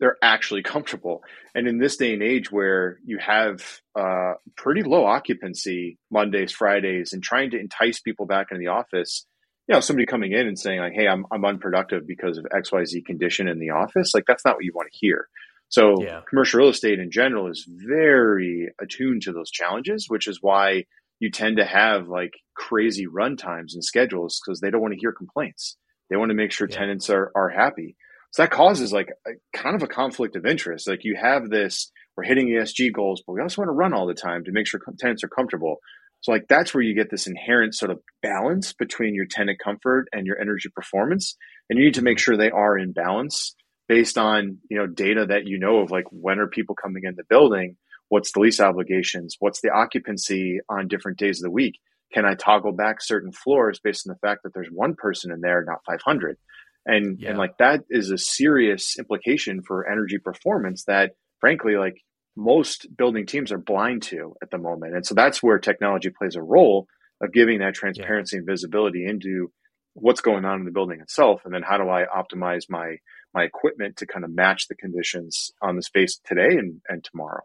[0.00, 1.22] they're actually comfortable.
[1.54, 3.62] And in this day and age where you have
[3.98, 9.26] uh, pretty low occupancy Mondays, Fridays, and trying to entice people back into the office,
[9.68, 12.70] you know, somebody coming in and saying like, "Hey, I'm I'm unproductive because of X
[12.70, 15.26] Y Z condition in the office," like that's not what you want to hear.
[15.68, 16.20] So yeah.
[16.28, 20.84] commercial real estate in general is very attuned to those challenges, which is why
[21.18, 25.00] you tend to have like crazy run times and schedules because they don't want to
[25.00, 25.76] hear complaints.
[26.08, 26.76] They want to make sure yeah.
[26.76, 27.96] tenants are, are happy.
[28.30, 30.88] So that causes like a, kind of a conflict of interest.
[30.88, 34.06] Like you have this, we're hitting ESG goals, but we also want to run all
[34.06, 35.78] the time to make sure tenants are comfortable.
[36.20, 40.08] So like that's where you get this inherent sort of balance between your tenant comfort
[40.12, 41.36] and your energy performance.
[41.68, 43.54] And you need to make sure they are in balance
[43.88, 47.14] based on you know data that you know of like when are people coming in
[47.16, 47.76] the building?
[48.08, 49.36] What's the lease obligations?
[49.38, 51.78] What's the occupancy on different days of the week?
[52.12, 55.40] Can i toggle back certain floors based on the fact that there's one person in
[55.40, 56.38] there not 500
[56.86, 57.30] and yeah.
[57.30, 61.96] and like that is a serious implication for energy performance that frankly like
[62.36, 64.94] most building teams are blind to at the moment.
[64.94, 66.86] And so that's where technology plays a role
[67.22, 68.40] of giving that transparency yeah.
[68.40, 69.50] and visibility into
[69.94, 72.96] what's going on in the building itself and then how do i optimize my
[73.36, 77.42] my equipment to kind of match the conditions on the space today and, and tomorrow.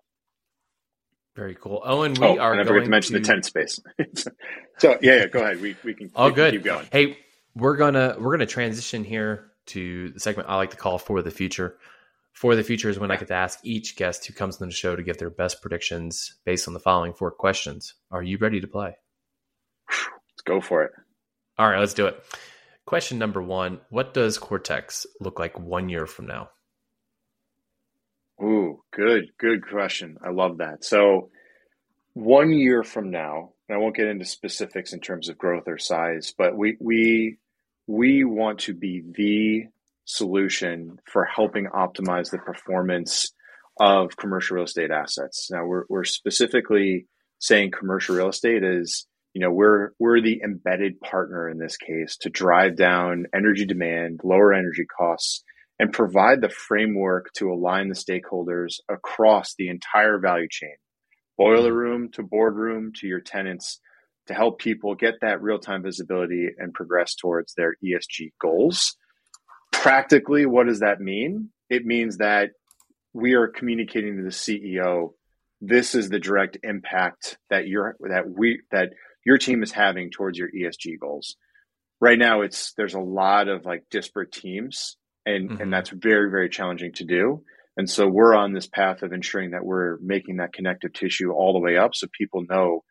[1.35, 1.81] Very cool.
[1.85, 2.53] Owen, we oh, are.
[2.53, 3.19] And I forgot to mention to...
[3.19, 3.79] the tent space.
[4.77, 5.61] so yeah, yeah, go ahead.
[5.61, 6.11] We we can.
[6.15, 6.51] All we good.
[6.51, 6.87] Can keep going.
[6.91, 7.17] Hey,
[7.55, 11.31] we're gonna we're gonna transition here to the segment I like to call for the
[11.31, 11.77] future.
[12.33, 14.73] For the future is when I get to ask each guest who comes on the
[14.73, 17.93] show to give their best predictions based on the following four questions.
[18.09, 18.95] Are you ready to play?
[19.89, 20.91] Let's go for it.
[21.57, 22.23] All right, let's do it.
[22.91, 26.49] Question number one What does Cortex look like one year from now?
[28.43, 30.17] Ooh, good, good question.
[30.21, 30.83] I love that.
[30.83, 31.29] So,
[32.15, 36.33] one year from now, I won't get into specifics in terms of growth or size,
[36.37, 37.37] but we we
[37.87, 39.67] we want to be the
[40.03, 43.31] solution for helping optimize the performance
[43.79, 45.47] of commercial real estate assets.
[45.49, 47.07] Now, we're we're specifically
[47.39, 52.17] saying commercial real estate is you know we're we're the embedded partner in this case
[52.21, 55.43] to drive down energy demand lower energy costs
[55.79, 60.75] and provide the framework to align the stakeholders across the entire value chain.
[61.37, 61.77] Boiler mm-hmm.
[61.77, 63.79] room to boardroom to your tenants
[64.27, 68.95] to help people get that real-time visibility and progress towards their ESG goals.
[69.71, 71.49] Practically what does that mean?
[71.69, 72.49] It means that
[73.13, 75.13] we are communicating to the CEO
[75.61, 78.89] this is the direct impact that you're that we that
[79.25, 81.35] your team is having towards your ESG goals.
[81.99, 85.61] Right now, it's there's a lot of like disparate teams, and mm-hmm.
[85.61, 87.43] and that's very very challenging to do.
[87.77, 91.53] And so we're on this path of ensuring that we're making that connective tissue all
[91.53, 92.83] the way up, so people know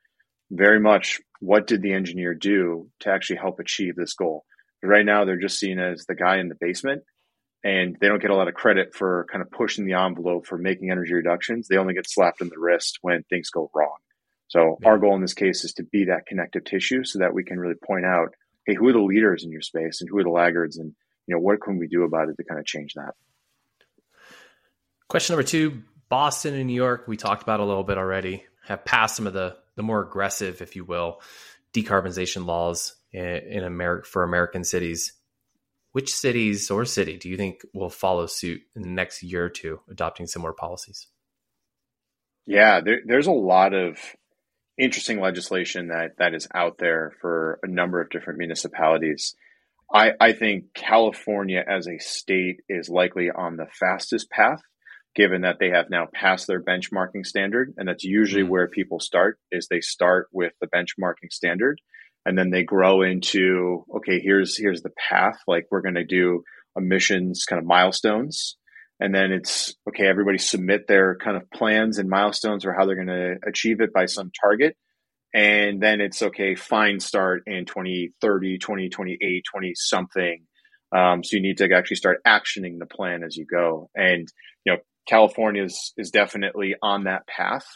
[0.50, 4.44] very much what did the engineer do to actually help achieve this goal.
[4.82, 7.02] Right now, they're just seen as the guy in the basement,
[7.62, 10.56] and they don't get a lot of credit for kind of pushing the envelope for
[10.56, 11.68] making energy reductions.
[11.68, 13.98] They only get slapped in the wrist when things go wrong.
[14.50, 14.88] So yeah.
[14.88, 17.58] our goal in this case is to be that connective tissue so that we can
[17.58, 18.34] really point out,
[18.66, 20.92] hey, who are the leaders in your space and who are the laggards and
[21.26, 23.12] you know what can we do about it to kind of change that.
[25.08, 28.84] Question number two, Boston and New York, we talked about a little bit already, have
[28.84, 31.22] passed some of the the more aggressive, if you will,
[31.72, 35.12] decarbonization laws in, in America for American cities.
[35.92, 39.48] Which cities or city do you think will follow suit in the next year or
[39.48, 41.06] two, adopting similar policies?
[42.46, 43.98] Yeah, there, there's a lot of
[44.80, 49.34] interesting legislation that that is out there for a number of different municipalities.
[49.92, 54.60] I, I think California as a state is likely on the fastest path,
[55.16, 58.52] given that they have now passed their benchmarking standard, and that's usually mm-hmm.
[58.52, 59.38] where people start.
[59.50, 61.80] Is they start with the benchmarking standard,
[62.24, 65.38] and then they grow into okay, here's here's the path.
[65.46, 66.42] Like we're going to do
[66.76, 68.56] emissions kind of milestones
[69.00, 72.94] and then it's okay everybody submit their kind of plans and milestones or how they're
[72.94, 74.76] going to achieve it by some target
[75.34, 80.42] and then it's okay fine start in 2030 2028 20 something
[80.92, 84.28] um, so you need to actually start actioning the plan as you go and
[84.64, 84.78] you know
[85.08, 87.66] California is, is definitely on that path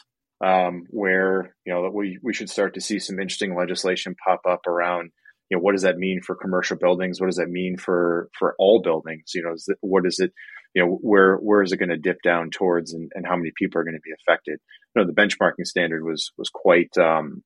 [0.45, 4.67] um, where you know we we should start to see some interesting legislation pop up
[4.67, 5.11] around
[5.51, 7.21] you know what does that mean for commercial buildings?
[7.21, 9.33] What does that mean for for all buildings?
[9.35, 10.33] You know, is it, what is it?
[10.75, 13.53] You know, where where is it going to dip down towards, and, and how many
[13.57, 14.59] people are going to be affected?
[14.95, 17.43] You know, the benchmarking standard was was quite um,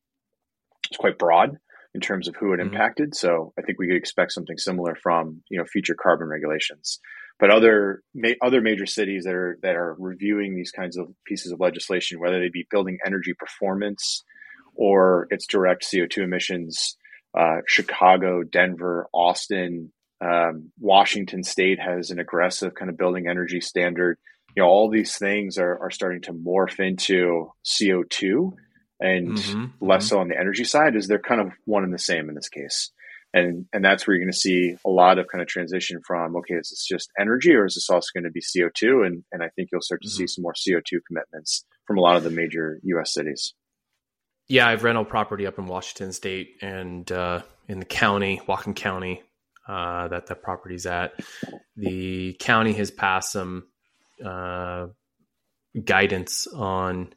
[0.90, 1.58] was quite broad
[1.94, 2.72] in terms of who it mm-hmm.
[2.72, 3.14] impacted.
[3.14, 7.00] So I think we could expect something similar from you know future carbon regulations.
[7.38, 11.52] But other ma- other major cities that are that are reviewing these kinds of pieces
[11.52, 14.24] of legislation, whether they be building energy performance
[14.74, 16.96] or its direct CO two emissions,
[17.36, 24.18] uh, Chicago, Denver, Austin, um, Washington State has an aggressive kind of building energy standard.
[24.56, 28.56] You know, all these things are are starting to morph into CO two
[29.00, 30.08] and mm-hmm, less mm-hmm.
[30.08, 32.48] so on the energy side is they're kind of one and the same in this
[32.48, 32.90] case
[33.34, 36.36] and and that's where you're going to see a lot of kind of transition from
[36.36, 39.42] okay is this just energy or is this also going to be co2 and and
[39.42, 40.16] i think you'll start to mm-hmm.
[40.16, 43.54] see some more co2 commitments from a lot of the major us cities
[44.48, 49.22] yeah i've rental property up in washington state and uh, in the county whatcom county
[49.68, 51.12] uh, that that property's at
[51.76, 53.68] the county has passed some
[54.24, 54.86] uh,
[55.84, 57.12] guidance on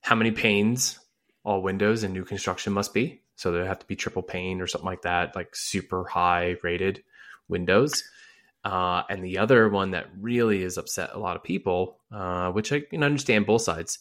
[0.00, 0.98] how many panes
[1.44, 3.20] all windows in new construction must be.
[3.36, 7.02] So they have to be triple pane or something like that, like super high rated
[7.48, 8.02] windows.
[8.64, 12.72] Uh, and the other one that really has upset a lot of people, uh, which
[12.72, 13.98] I can understand both sides,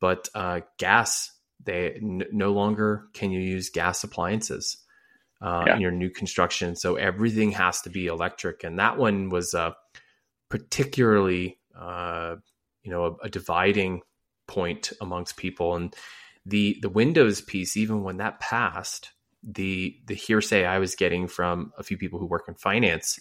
[0.00, 1.30] but uh, gas,
[1.62, 4.78] they n- no longer can you use gas appliances
[5.40, 5.76] uh, yeah.
[5.76, 6.76] in your new construction.
[6.76, 8.64] So everything has to be electric.
[8.64, 9.72] And that one was uh,
[10.48, 12.36] particularly, uh,
[12.82, 14.02] you know, a, a dividing
[14.46, 15.76] point amongst people.
[15.76, 15.94] And
[16.46, 19.12] the the Windows piece, even when that passed,
[19.42, 23.20] the the hearsay I was getting from a few people who work in finance,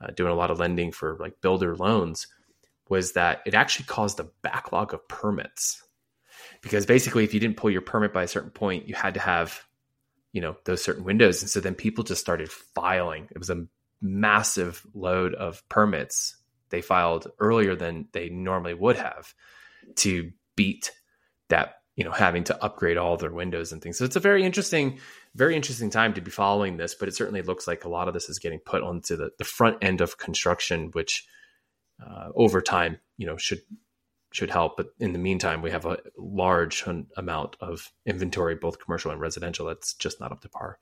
[0.00, 2.28] uh, doing a lot of lending for like builder loans,
[2.88, 5.82] was that it actually caused a backlog of permits.
[6.62, 9.20] Because basically, if you didn't pull your permit by a certain point, you had to
[9.20, 9.66] have,
[10.36, 13.26] you know, those certain windows, and so then people just started filing.
[13.30, 13.66] It was a
[14.02, 16.36] massive load of permits
[16.68, 19.32] they filed earlier than they normally would have
[19.94, 20.92] to beat
[21.48, 24.44] that you know having to upgrade all their windows and things so it's a very
[24.44, 24.98] interesting
[25.34, 28.12] very interesting time to be following this but it certainly looks like a lot of
[28.12, 31.26] this is getting put onto the, the front end of construction which
[32.06, 33.62] uh, over time you know should
[34.32, 36.84] should help but in the meantime we have a large
[37.16, 40.78] amount of inventory both commercial and residential that's just not up to par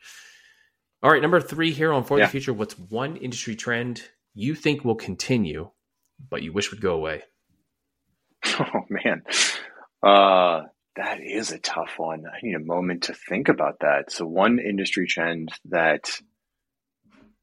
[1.02, 2.24] all right number three here on for yeah.
[2.26, 4.02] the future what's one industry trend
[4.34, 5.70] you think will continue
[6.30, 7.22] but you wish would go away
[8.46, 9.22] oh man
[10.02, 10.62] uh
[10.96, 12.24] that is a tough one.
[12.26, 14.12] I need a moment to think about that.
[14.12, 16.08] So, one industry trend that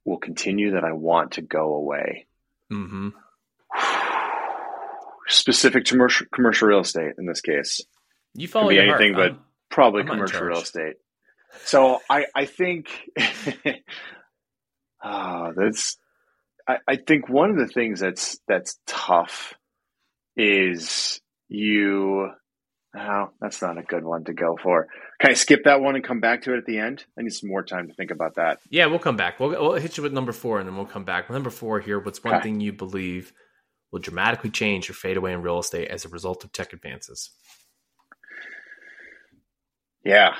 [0.05, 2.27] will continue that I want to go away.
[2.71, 3.09] Mm-hmm.
[5.31, 7.81] Specific to commercial, commercial real estate in this case.
[8.33, 9.31] You follow Can be anything heart.
[9.31, 10.95] but I'm, probably I'm commercial real estate.
[11.65, 12.87] So I, I think
[15.03, 15.97] oh, that's
[16.67, 19.53] I, I think one of the things that's that's tough
[20.35, 22.29] is you
[22.93, 24.87] no, that's not a good one to go for.
[25.19, 27.05] Can I skip that one and come back to it at the end?
[27.17, 28.59] I need some more time to think about that.
[28.69, 29.39] Yeah, we'll come back.
[29.39, 31.29] We'll, we'll hit you with number four and then we'll come back.
[31.29, 32.43] Number four here what's one okay.
[32.43, 33.31] thing you believe
[33.91, 37.31] will dramatically change or fade away in real estate as a result of tech advances?
[40.03, 40.35] Yeah.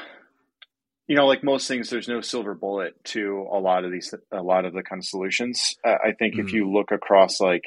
[1.08, 4.42] You know, like most things, there's no silver bullet to a lot of these, a
[4.42, 5.76] lot of the kind of solutions.
[5.84, 6.48] Uh, I think mm-hmm.
[6.48, 7.66] if you look across like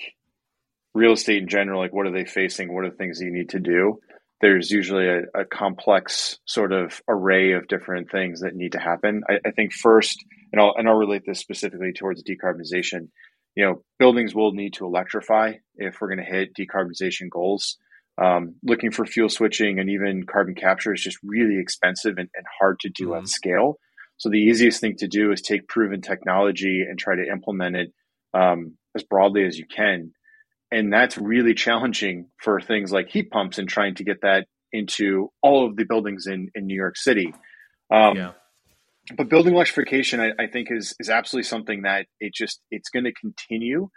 [0.95, 2.73] real estate in general, like what are they facing?
[2.73, 3.99] What are the things you need to do?
[4.45, 9.23] there's usually a, a, complex sort of array of different things that need to happen.
[9.27, 10.23] I, I, think first,
[10.53, 13.09] and I'll and I'll relate this specifically towards decarbonization.
[13.57, 17.77] You know, buildings will need to electrify if we're going to hit decarbonization goals.
[18.17, 22.47] Um, looking for fuel switching and even carbon capture is just really expensive and, and
[22.61, 23.23] hard to do mm-hmm.
[23.23, 23.79] at scale.
[24.19, 27.93] So the easiest thing to do is take proven technology and try to implement it
[28.33, 30.13] um, as broadly as you can
[30.75, 35.31] and that's really challenging for things like heat pumps and trying to get that into
[35.41, 37.33] all of the buildings in, in New York City.
[37.93, 38.33] Um, yeah.
[39.17, 43.05] But building electrification, I, I, think, is is absolutely something that it just it's going
[43.05, 43.91] to continue,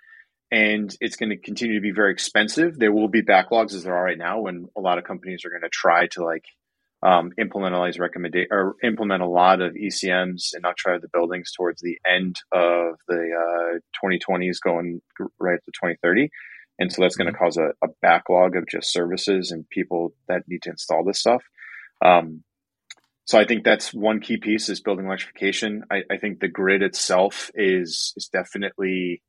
[0.52, 2.78] and it's going to continue to be very expensive.
[2.78, 5.50] There will be backlogs as there are right now, when a lot of companies are
[5.50, 6.44] going to try to like
[7.04, 11.10] um, implement all these recommendation or implement a lot of ECMs and not try the
[11.14, 13.30] buildings towards the end of the
[13.76, 15.02] uh, 2020s, going
[15.40, 16.30] right to 2030.
[16.80, 17.44] And so that's going to mm-hmm.
[17.44, 21.44] cause a, a, backlog of just services and people that need to install this stuff.
[22.04, 22.44] Um,
[23.28, 25.84] so I think that's one key piece is building electrification.
[25.92, 29.22] I, I think the grid itself is is definitely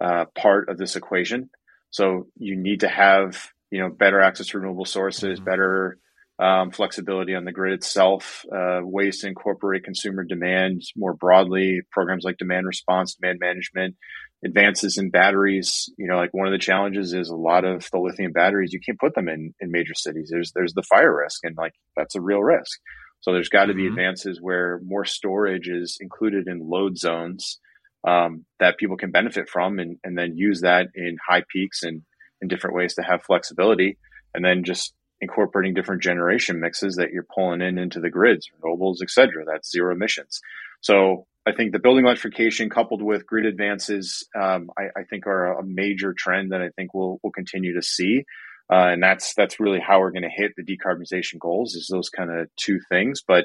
[0.00, 1.48] uh, part of this equation.
[1.90, 5.48] So you need to have you know better access to renewable sources, mm-hmm.
[5.48, 5.98] better
[6.38, 12.24] um, flexibility on the grid itself, uh, ways to incorporate consumer demand more broadly, programs
[12.24, 13.96] like demand response, demand management,
[14.44, 15.90] advances in batteries.
[15.96, 18.80] You know, like one of the challenges is a lot of the lithium batteries you
[18.84, 20.28] can't put them in in major cities.
[20.30, 22.78] There's there's the fire risk, and like that's a real risk.
[23.20, 23.98] So there's got to be mm-hmm.
[23.98, 27.58] advances where more storage is included in load zones
[28.06, 32.02] um, that people can benefit from, and and then use that in high peaks and
[32.40, 33.98] in different ways to have flexibility,
[34.34, 38.96] and then just incorporating different generation mixes that you're pulling in into the grids, renewables,
[39.02, 39.44] et cetera.
[39.46, 40.40] That's zero emissions.
[40.82, 45.58] So I think the building electrification coupled with grid advances, um, I, I, think are
[45.58, 48.24] a major trend that I think we'll, we'll continue to see.
[48.70, 52.08] Uh, and that's, that's really how we're going to hit the decarbonization goals is those
[52.08, 53.22] kind of two things.
[53.26, 53.44] But,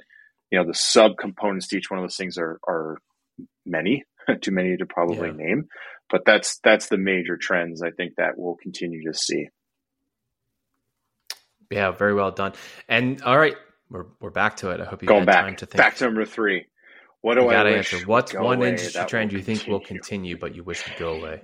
[0.52, 2.98] you know, the subcomponents to each one of those things are, are
[3.66, 4.04] many,
[4.42, 5.36] too many to probably yeah.
[5.36, 5.68] name,
[6.10, 9.50] but that's, that's the major trends I think that we'll continue to see.
[11.70, 12.54] Yeah, very well done.
[12.90, 13.56] And all right,
[13.90, 14.82] we're, we're back to it.
[14.82, 15.78] I hope you Going had back, time to think.
[15.78, 16.66] Back to number three.
[17.22, 18.08] What do you I gotta wish answer?
[18.08, 19.74] What's one away industry trend you think continue?
[19.74, 21.44] will continue, but you wish would go away?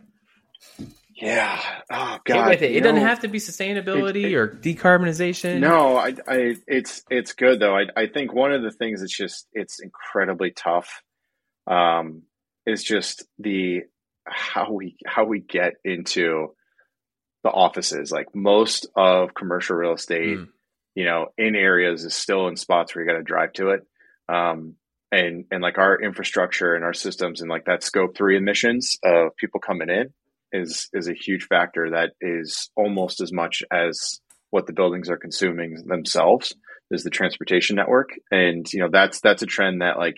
[1.19, 1.59] Yeah.
[1.91, 2.49] Oh Get God.
[2.49, 2.75] with it.
[2.75, 5.59] It doesn't have to be sustainability it- or decarbonization.
[5.59, 7.75] No, I, I, it's, it's good though.
[7.75, 11.01] I, I think one of the things that's just, it's incredibly tough,
[11.65, 12.23] um,
[12.65, 13.81] is just the
[14.25, 16.53] how we how we get into
[17.43, 18.11] the offices.
[18.11, 20.47] Like most of commercial real estate, Mm.
[20.95, 23.81] you know, in areas is still in spots where you got to drive to it.
[24.29, 24.75] Um,
[25.13, 29.35] and and like our infrastructure and our systems and like that scope three emissions of
[29.37, 30.13] people coming in
[30.51, 34.19] is is a huge factor that is almost as much as
[34.49, 36.55] what the buildings are consuming themselves
[36.89, 38.09] is the transportation network.
[38.31, 40.17] And you know that's that's a trend that like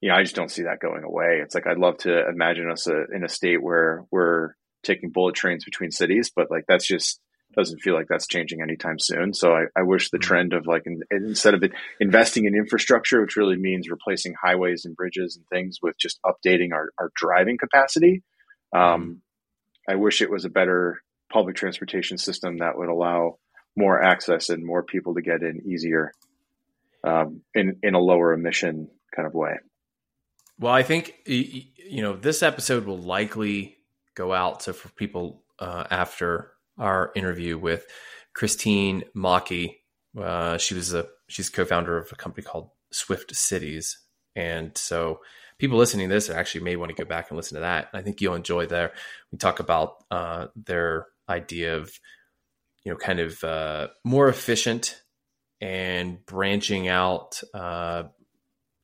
[0.00, 1.40] you know i just don't see that going away.
[1.42, 5.34] It's like i'd love to imagine us uh in a state where we're taking bullet
[5.34, 7.20] trains between cities but like that's just
[7.56, 9.34] doesn't feel like that's changing anytime soon.
[9.34, 10.22] So i, I wish the Mhm.
[10.22, 14.84] trend of like in, instead of it, investing in infrastructure which really means replacing highways
[14.84, 18.22] and bridges and things with just updating our, our driving capacity
[18.74, 19.20] um,
[19.88, 21.02] I wish it was a better
[21.32, 23.38] public transportation system that would allow
[23.76, 26.12] more access and more people to get in easier
[27.04, 29.58] um, in in a lower emission kind of way.
[30.58, 33.76] Well, I think you know this episode will likely
[34.14, 34.62] go out.
[34.62, 37.86] So for people uh, after our interview with
[38.34, 39.76] Christine Maki,
[40.20, 43.98] uh, she was a she's co-founder of a company called Swyft Cities,
[44.36, 45.20] and so
[45.60, 47.88] people listening to this actually may want to go back and listen to that.
[47.92, 48.92] I think you'll enjoy there.
[49.30, 51.92] We talk about uh, their idea of
[52.82, 55.00] you know kind of uh, more efficient
[55.60, 58.04] and branching out uh,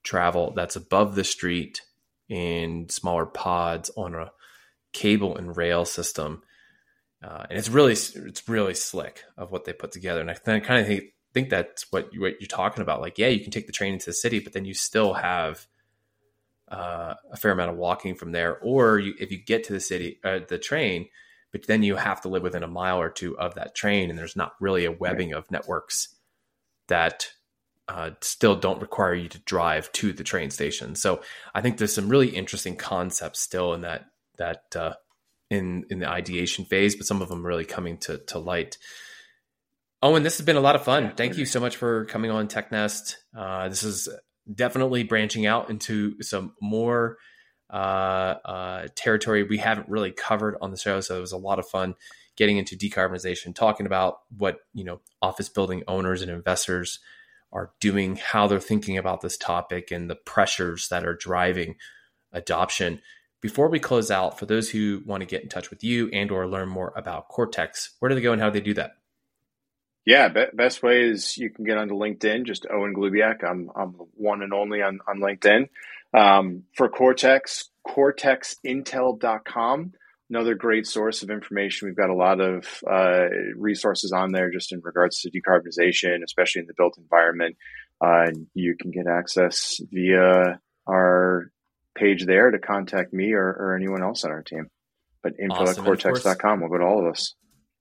[0.05, 1.81] travel that's above the street
[2.29, 4.31] in smaller pods on a
[4.93, 6.43] cable and rail system.
[7.25, 10.21] Uh, and it's really it's really slick of what they put together.
[10.21, 13.01] And I kind of think, think that's what you, what you're talking about.
[13.01, 15.67] Like, yeah, you can take the train into the city, but then you still have
[16.69, 18.59] uh, a fair amount of walking from there.
[18.59, 21.09] Or you, if you get to the city, uh, the train,
[21.53, 24.19] but then you have to live within a mile or two of that train, and
[24.19, 26.15] there's not really a webbing of networks
[26.89, 27.31] that
[27.89, 30.95] uh, still don't require you to drive to the train station.
[30.95, 31.23] So
[31.55, 34.07] I think there's some really interesting concepts still in that
[34.39, 34.95] that uh,
[35.51, 38.77] in in the ideation phase, but some of them really coming to to light.
[40.03, 41.15] Owen, this has been a lot of fun.
[41.17, 43.17] Thank you so much for coming on TechNest.
[43.37, 44.09] Uh, this is
[44.53, 47.19] definitely branching out into some more
[47.71, 51.01] uh, uh, territory we haven't really covered on the show.
[51.01, 51.95] So it was a lot of fun
[52.37, 57.01] getting into decarbonization, talking about what you know office building owners and investors
[57.53, 61.77] are doing, how they're thinking about this topic, and the pressures that are driving
[62.33, 63.01] adoption.
[63.41, 66.31] Before we close out, for those who want to get in touch with you and
[66.31, 68.93] or learn more about Cortex, where do they go and how do they do that?
[70.07, 73.43] Yeah, be- best way is you can get onto LinkedIn, just Owen Glubiak.
[73.45, 75.69] I'm I'm one and only on on LinkedIn.
[76.15, 79.93] Um, for Cortex, cortexintel.com.
[80.29, 81.87] Another great source of information.
[81.87, 83.27] We've got a lot of uh,
[83.57, 87.57] resources on there just in regards to decarbonization, especially in the built environment.
[88.01, 91.53] Uh, you can get access via our
[91.95, 94.67] page there to contact me or, or anyone else on our team.
[95.23, 95.69] But info Awesome.
[95.69, 97.35] at And of course- cortex.com will go to all of us.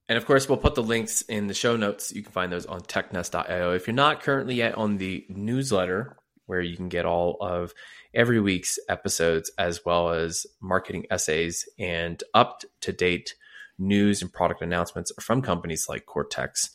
[0.07, 2.13] And of course, we'll put the links in the show notes.
[2.13, 3.73] You can find those on technest.io.
[3.73, 7.73] If you're not currently yet on the newsletter, where you can get all of
[8.13, 13.33] every week's episodes, as well as marketing essays and up to date
[13.79, 16.69] news and product announcements from companies like Cortex,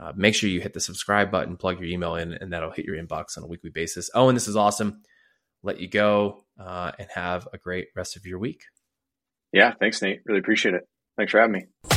[0.00, 2.84] uh, make sure you hit the subscribe button, plug your email in, and that'll hit
[2.84, 4.10] your inbox on a weekly basis.
[4.14, 5.02] Oh, and this is awesome.
[5.62, 8.62] Let you go uh, and have a great rest of your week.
[9.52, 10.20] Yeah, thanks, Nate.
[10.26, 10.82] Really appreciate it.
[11.16, 11.95] Thanks for having me.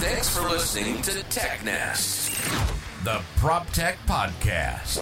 [0.00, 4.98] Thanks for listening to TechNest, the Prop Tech Podcast.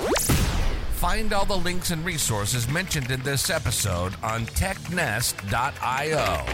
[0.94, 6.44] Find all the links and resources mentioned in this episode on technest.io.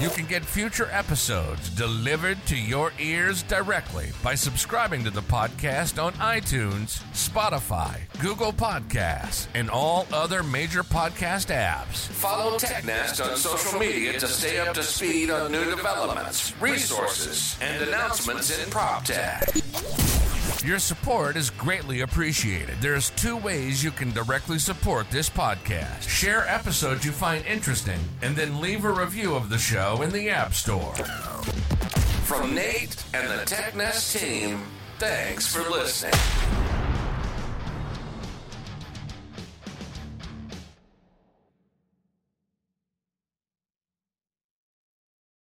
[0.00, 6.00] You can get future episodes delivered to your ears directly by subscribing to the podcast
[6.00, 12.06] on iTunes, Spotify, Google Podcasts, and all other major podcast apps.
[12.06, 17.82] Follow TechNest on social media to stay up to speed on new developments, resources, and
[17.82, 19.48] announcements in prop tech.
[20.64, 22.76] Your support is greatly appreciated.
[22.80, 26.02] There's two ways you can directly support this podcast.
[26.02, 30.28] Share episodes you find interesting, and then leave a review of the show in the
[30.28, 30.94] App Store.
[32.24, 34.62] From Nate and the TechNest team,
[34.98, 36.77] thanks for listening.